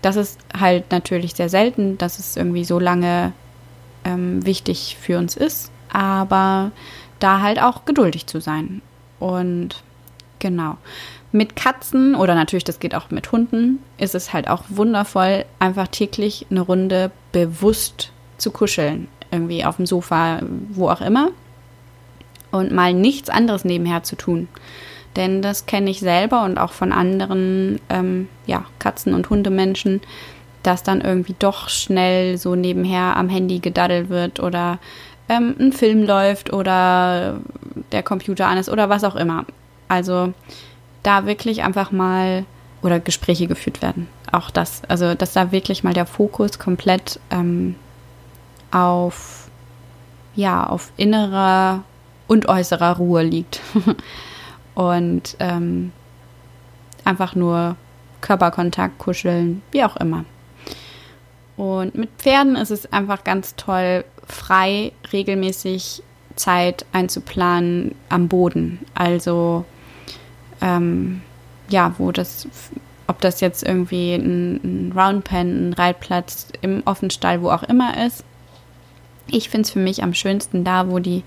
Das 0.03 0.17
ist 0.17 0.39
halt 0.59 0.91
natürlich 0.91 1.35
sehr 1.35 1.49
selten, 1.49 1.97
dass 1.97 2.19
es 2.19 2.37
irgendwie 2.37 2.65
so 2.65 2.79
lange 2.79 3.33
ähm, 4.05 4.45
wichtig 4.45 4.97
für 5.01 5.19
uns 5.19 5.37
ist, 5.37 5.71
aber 5.93 6.73
da 7.19 7.41
halt 7.41 7.61
auch 7.61 7.85
geduldig 7.85 8.27
zu 8.27 8.41
sein. 8.41 8.83
Und 9.21 9.83
genau. 10.39 10.77
Mit 11.31 11.57
Katzen 11.57 12.15
oder 12.15 12.35
natürlich, 12.35 12.65
das 12.65 12.81
geht 12.81 12.95
auch 12.95 13.11
mit 13.11 13.33
Hunden, 13.33 13.79
ist 13.97 14.15
es 14.15 14.33
halt 14.33 14.49
auch 14.49 14.65
wundervoll, 14.69 15.45
einfach 15.59 15.89
täglich 15.89 16.47
eine 16.51 16.61
Runde 16.61 17.11
bewusst 17.31 18.13
zu 18.37 18.51
kuscheln. 18.51 19.09
Irgendwie 19.31 19.65
auf 19.65 19.77
dem 19.77 19.87
Sofa, 19.87 20.41
wo 20.71 20.91
auch 20.91 21.01
immer. 21.01 21.31
Und 22.51 22.71
mal 22.71 22.93
nichts 22.93 23.31
anderes 23.31 23.65
nebenher 23.65 24.03
zu 24.03 24.17
tun. 24.17 24.49
Denn 25.17 25.41
das 25.41 25.67
kenne 25.67 25.91
ich 25.91 26.01
selber 26.01 26.45
und 26.45 26.59
auch 26.59 26.73
von 26.73 26.93
anderen 26.93 27.81
ähm, 27.89 28.29
ja, 28.47 28.65
Katzen- 28.79 29.15
und 29.15 29.31
Hundemenschen, 29.31 30.01
dass 30.63 30.83
dann 30.83 31.01
irgendwie 31.01 31.35
doch 31.39 31.69
schnell 31.69 32.39
so 32.39 32.55
nebenher 32.55 33.17
am 33.17 33.29
Handy 33.29 33.59
gedaddelt 33.59 34.09
wird 34.11 34.41
oder 34.41 34.79
ähm, 35.29 35.55
ein 35.59 35.73
Film 35.73 36.05
läuft 36.05 36.53
oder 36.53 37.41
der 37.93 38.03
Computer 38.03 38.47
an 38.47 38.59
ist 38.59 38.69
oder 38.69 38.89
was 38.89 39.05
auch 39.05 39.17
immer. 39.17 39.45
Also 39.89 40.33
da 41.03 41.27
wirklich 41.27 41.63
einfach 41.63 41.91
mal 41.91 42.45
oder 42.83 43.01
Gespräche 43.01 43.47
geführt 43.47 43.83
werden. 43.83 44.09
Auch 44.31 44.51
das, 44.51 44.83
also 44.89 45.15
dass 45.15 45.33
da 45.33 45.53
wirklich 45.53 45.85
mal 45.85 45.95
der 45.95 46.07
Fokus 46.07 46.59
komplett 46.59 47.21
ähm, 47.31 47.77
auf 48.71 49.49
ja 50.35 50.67
auf 50.67 50.93
innerer 50.97 51.85
und 52.27 52.49
äußerer 52.49 52.97
Ruhe 52.97 53.23
liegt 53.23 53.61
und 54.75 55.37
ähm, 55.39 55.93
einfach 57.05 57.35
nur 57.35 57.77
Körperkontakt, 58.21 58.99
kuscheln, 58.99 59.63
wie 59.73 59.85
auch 59.85 59.97
immer. 59.97 60.25
Und 61.57 61.95
mit 61.95 62.11
Pferden 62.19 62.57
ist 62.57 62.71
es 62.71 62.91
einfach 62.93 63.25
ganz 63.25 63.55
toll, 63.57 64.05
frei 64.27 64.93
regelmäßig 65.13 66.03
Zeit 66.37 66.87
einzuplanen 66.93 67.95
am 68.09 68.29
Boden. 68.29 68.79
Also 68.95 69.65
ähm, 70.61 71.23
ja, 71.69 71.95
wo 71.99 72.13
das, 72.13 72.49
ob 73.07 73.21
das 73.21 73.41
jetzt 73.41 73.63
irgendwie 73.63 74.15
ein, 74.15 74.93
Roundpen, 74.97 75.71
ein 75.71 75.73
Reitplatz 75.73 76.49
im 76.61 76.83
Offenstall, 76.85 77.43
wo 77.43 77.51
auch 77.51 77.63
immer 77.63 78.05
ist. 78.07 78.25
Ich 79.29 79.49
finde 79.49 79.67
es 79.67 79.71
für 79.71 79.79
mich 79.79 80.03
am 80.03 80.15
schönsten 80.15 80.65
da, 80.65 80.89
wo 80.89 80.99
die 80.99 81.23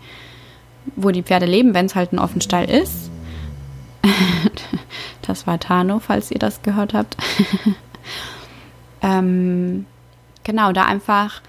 wo 0.95 1.11
die 1.11 1.23
Pferde 1.23 1.45
leben, 1.45 1.73
wenn 1.73 1.85
es 1.85 1.95
halt 1.95 2.13
ein 2.13 2.19
Offenstall 2.19 2.69
ist. 2.69 3.09
das 5.21 5.47
war 5.47 5.59
Tano, 5.59 5.99
falls 5.99 6.31
ihr 6.31 6.39
das 6.39 6.61
gehört 6.61 6.93
habt. 6.93 7.17
ähm, 9.01 9.85
genau, 10.43 10.71
da 10.71 10.85
einfach 10.85 11.41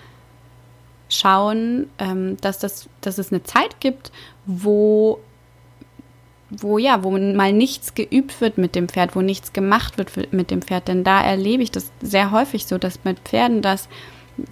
schauen, 1.09 1.89
ähm, 1.99 2.37
dass, 2.41 2.59
das, 2.59 2.89
dass 3.01 3.19
es 3.19 3.33
eine 3.33 3.43
Zeit 3.43 3.81
gibt, 3.81 4.13
wo 4.47 5.21
wo 6.49 6.79
ja, 6.79 7.03
wo 7.03 7.11
mal 7.11 7.53
nichts 7.53 7.95
geübt 7.95 8.41
wird 8.41 8.57
mit 8.57 8.77
dem 8.77 8.89
Pferd, 8.89 9.17
wo 9.17 9.21
nichts 9.21 9.53
gemacht 9.53 9.99
wird 9.99 10.33
mit 10.33 10.53
dem 10.53 10.63
Pferd. 10.63 10.87
Denn 10.87 11.03
da 11.03 11.21
erlebe 11.21 11.63
ich 11.63 11.73
das 11.73 11.91
sehr 12.01 12.31
häufig 12.31 12.67
so, 12.67 12.79
dass 12.79 13.03
mit 13.03 13.19
Pferden 13.19 13.63
das 13.63 13.89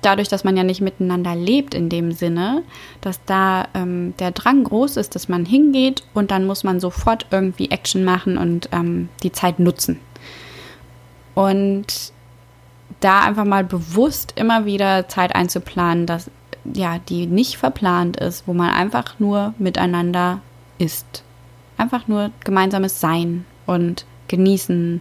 dadurch, 0.02 0.28
dass 0.28 0.44
man 0.44 0.56
ja 0.56 0.62
nicht 0.62 0.80
miteinander 0.80 1.34
lebt 1.34 1.74
in 1.74 1.88
dem 1.88 2.12
Sinne, 2.12 2.62
dass 3.00 3.22
da 3.24 3.68
ähm, 3.74 4.14
der 4.18 4.30
Drang 4.30 4.64
groß 4.64 4.96
ist, 4.96 5.14
dass 5.14 5.28
man 5.28 5.44
hingeht 5.44 6.02
und 6.14 6.30
dann 6.30 6.46
muss 6.46 6.64
man 6.64 6.80
sofort 6.80 7.26
irgendwie 7.30 7.70
Action 7.70 8.04
machen 8.04 8.38
und 8.38 8.68
ähm, 8.72 9.08
die 9.22 9.32
Zeit 9.32 9.58
nutzen. 9.58 10.00
Und 11.34 12.12
da 13.00 13.20
einfach 13.20 13.44
mal 13.44 13.64
bewusst 13.64 14.32
immer 14.36 14.64
wieder 14.64 15.08
Zeit 15.08 15.34
einzuplanen, 15.34 16.06
dass 16.06 16.30
ja, 16.72 16.98
die 16.98 17.26
nicht 17.26 17.56
verplant 17.56 18.16
ist, 18.16 18.46
wo 18.46 18.54
man 18.54 18.70
einfach 18.70 19.18
nur 19.18 19.54
miteinander 19.58 20.40
ist 20.78 21.24
einfach 21.76 22.08
nur 22.08 22.30
gemeinsames 22.44 23.00
Sein 23.00 23.44
und 23.66 24.04
genießen, 24.28 25.00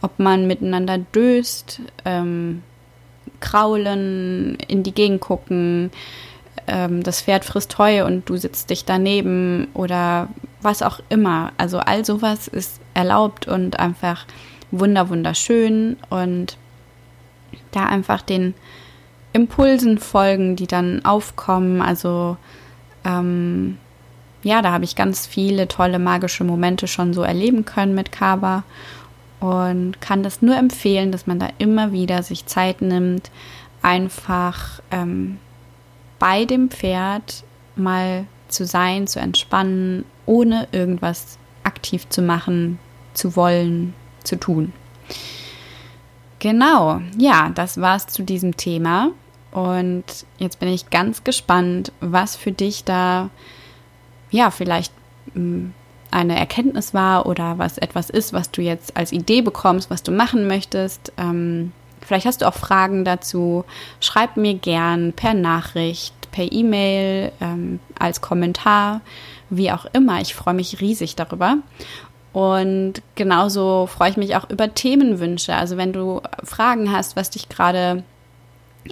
ob 0.00 0.18
man 0.18 0.46
miteinander 0.46 0.98
döst, 0.98 1.80
ähm, 2.04 2.62
kraulen, 3.40 4.56
in 4.68 4.82
die 4.82 4.92
Gegend 4.92 5.20
gucken, 5.20 5.90
ähm, 6.66 7.02
das 7.02 7.22
Pferd 7.22 7.44
frisst 7.44 7.78
Heu 7.78 8.04
und 8.04 8.28
du 8.28 8.36
sitzt 8.36 8.70
dich 8.70 8.84
daneben 8.84 9.68
oder 9.74 10.28
was 10.62 10.82
auch 10.82 11.00
immer. 11.08 11.52
Also 11.56 11.78
all 11.78 12.04
sowas 12.04 12.48
ist 12.48 12.80
erlaubt 12.94 13.48
und 13.48 13.78
einfach 13.78 14.26
wunder 14.70 15.08
wunderschön 15.08 15.96
und 16.10 16.58
da 17.72 17.86
einfach 17.86 18.22
den 18.22 18.54
Impulsen 19.32 19.98
folgen, 19.98 20.56
die 20.56 20.66
dann 20.66 21.04
aufkommen. 21.04 21.82
Also 21.82 22.36
ähm, 23.04 23.78
ja, 24.42 24.62
da 24.62 24.72
habe 24.72 24.84
ich 24.84 24.96
ganz 24.96 25.26
viele 25.26 25.68
tolle 25.68 25.98
magische 25.98 26.44
Momente 26.44 26.86
schon 26.88 27.12
so 27.12 27.22
erleben 27.22 27.64
können 27.64 27.94
mit 27.94 28.12
Kaba 28.12 28.64
und 29.40 30.00
kann 30.00 30.22
das 30.22 30.42
nur 30.42 30.56
empfehlen, 30.56 31.12
dass 31.12 31.26
man 31.26 31.38
da 31.38 31.48
immer 31.58 31.92
wieder 31.92 32.22
sich 32.22 32.46
Zeit 32.46 32.82
nimmt, 32.82 33.30
einfach 33.82 34.80
ähm, 34.90 35.38
bei 36.18 36.44
dem 36.44 36.70
Pferd 36.70 37.44
mal 37.76 38.26
zu 38.48 38.66
sein, 38.66 39.06
zu 39.06 39.20
entspannen, 39.20 40.04
ohne 40.26 40.68
irgendwas 40.72 41.38
aktiv 41.64 42.08
zu 42.08 42.22
machen, 42.22 42.78
zu 43.14 43.36
wollen, 43.36 43.94
zu 44.24 44.36
tun. 44.36 44.72
Genau, 46.40 47.00
ja, 47.16 47.50
das 47.54 47.80
war's 47.80 48.08
zu 48.08 48.22
diesem 48.22 48.56
Thema. 48.56 49.10
Und 49.52 50.04
jetzt 50.38 50.58
bin 50.58 50.68
ich 50.68 50.90
ganz 50.90 51.22
gespannt, 51.22 51.92
was 52.00 52.34
für 52.36 52.52
dich 52.52 52.84
da 52.84 53.30
ja, 54.30 54.50
vielleicht 54.50 54.92
hm, 55.34 55.72
eine 56.10 56.38
Erkenntnis 56.38 56.94
war 56.94 57.26
oder 57.26 57.58
was 57.58 57.78
etwas 57.78 58.10
ist, 58.10 58.32
was 58.32 58.50
du 58.50 58.62
jetzt 58.62 58.96
als 58.96 59.12
Idee 59.12 59.42
bekommst, 59.42 59.90
was 59.90 60.02
du 60.02 60.12
machen 60.12 60.46
möchtest. 60.46 61.12
Ähm, 61.16 61.72
vielleicht 62.00 62.26
hast 62.26 62.42
du 62.42 62.48
auch 62.48 62.54
Fragen 62.54 63.04
dazu. 63.04 63.64
Schreib 64.00 64.36
mir 64.36 64.54
gern 64.54 65.12
per 65.12 65.34
Nachricht, 65.34 66.14
per 66.32 66.50
E-Mail, 66.50 67.32
ähm, 67.40 67.80
als 67.98 68.20
Kommentar, 68.20 69.00
wie 69.50 69.72
auch 69.72 69.86
immer. 69.92 70.20
Ich 70.20 70.34
freue 70.34 70.54
mich 70.54 70.80
riesig 70.80 71.16
darüber. 71.16 71.58
Und 72.32 73.02
genauso 73.16 73.86
freue 73.86 74.10
ich 74.10 74.16
mich 74.16 74.36
auch 74.36 74.48
über 74.50 74.72
Themenwünsche. 74.72 75.54
Also 75.54 75.76
wenn 75.76 75.92
du 75.92 76.20
Fragen 76.44 76.92
hast, 76.92 77.16
was 77.16 77.30
dich 77.30 77.48
gerade 77.48 78.04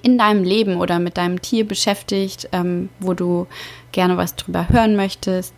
in 0.03 0.19
deinem 0.19 0.45
Leben 0.45 0.77
oder 0.77 0.99
mit 0.99 1.17
deinem 1.17 1.41
Tier 1.41 1.67
beschäftigt, 1.67 2.49
ähm, 2.53 2.89
wo 3.01 3.15
du 3.15 3.47
gerne 3.93 4.17
was 4.17 4.35
drüber 4.35 4.69
hören 4.69 4.97
möchtest, 4.97 5.55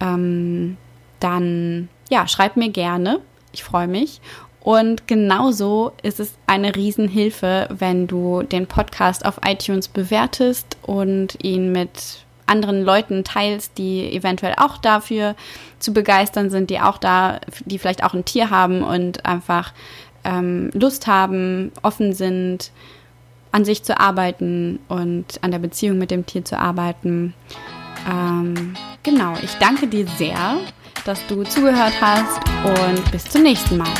ähm, 0.00 0.76
dann 1.20 1.88
ja, 2.10 2.26
schreib 2.26 2.56
mir 2.56 2.70
gerne. 2.70 3.20
Ich 3.52 3.64
freue 3.64 3.88
mich. 3.88 4.20
Und 4.60 5.06
genauso 5.06 5.92
ist 6.02 6.20
es 6.20 6.34
eine 6.46 6.74
Riesenhilfe, 6.74 7.68
wenn 7.70 8.06
du 8.06 8.42
den 8.42 8.66
Podcast 8.66 9.26
auf 9.26 9.40
iTunes 9.46 9.88
bewertest 9.88 10.78
und 10.82 11.36
ihn 11.44 11.70
mit 11.70 12.23
anderen 12.46 12.84
Leuten 12.84 13.24
teilst, 13.24 13.78
die 13.78 14.12
eventuell 14.14 14.54
auch 14.56 14.78
dafür 14.78 15.34
zu 15.78 15.92
begeistern 15.92 16.50
sind, 16.50 16.70
die 16.70 16.80
auch 16.80 16.98
da, 16.98 17.40
die 17.64 17.78
vielleicht 17.78 18.04
auch 18.04 18.14
ein 18.14 18.24
Tier 18.24 18.50
haben 18.50 18.82
und 18.82 19.24
einfach 19.24 19.72
ähm, 20.24 20.70
Lust 20.74 21.06
haben, 21.06 21.72
offen 21.82 22.12
sind, 22.12 22.70
an 23.52 23.64
sich 23.64 23.84
zu 23.84 23.98
arbeiten 24.00 24.80
und 24.88 25.42
an 25.42 25.52
der 25.52 25.58
Beziehung 25.58 25.98
mit 25.98 26.10
dem 26.10 26.26
Tier 26.26 26.44
zu 26.44 26.58
arbeiten. 26.58 27.34
Ähm, 28.10 28.74
genau, 29.02 29.34
ich 29.42 29.54
danke 29.54 29.86
dir 29.86 30.06
sehr, 30.18 30.56
dass 31.04 31.24
du 31.26 31.44
zugehört 31.44 31.94
hast 32.00 32.40
und 32.64 33.12
bis 33.12 33.24
zum 33.24 33.42
nächsten 33.42 33.76
Mal. 33.76 33.94